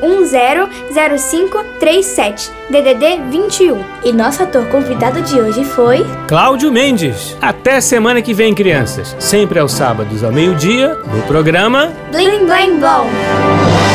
997100537, 0.00 2.50
DDD 2.70 3.20
21. 3.30 3.84
E 4.04 4.12
nosso 4.12 4.42
ator 4.42 4.66
convidado 4.68 5.20
de 5.22 5.40
hoje 5.40 5.64
foi 5.64 6.04
Cláudio 6.26 6.72
Mendes. 6.72 7.36
Até 7.40 7.80
semana 7.80 8.22
que 8.22 8.32
vem, 8.32 8.54
crianças. 8.54 9.14
Sempre 9.18 9.58
aos 9.58 9.72
sábados 9.72 10.24
ao 10.24 10.32
meio-dia, 10.32 10.96
no 11.12 11.22
programa 11.22 11.92
Blim 12.10 12.46
Blim 12.46 12.78
Blom. 12.78 13.91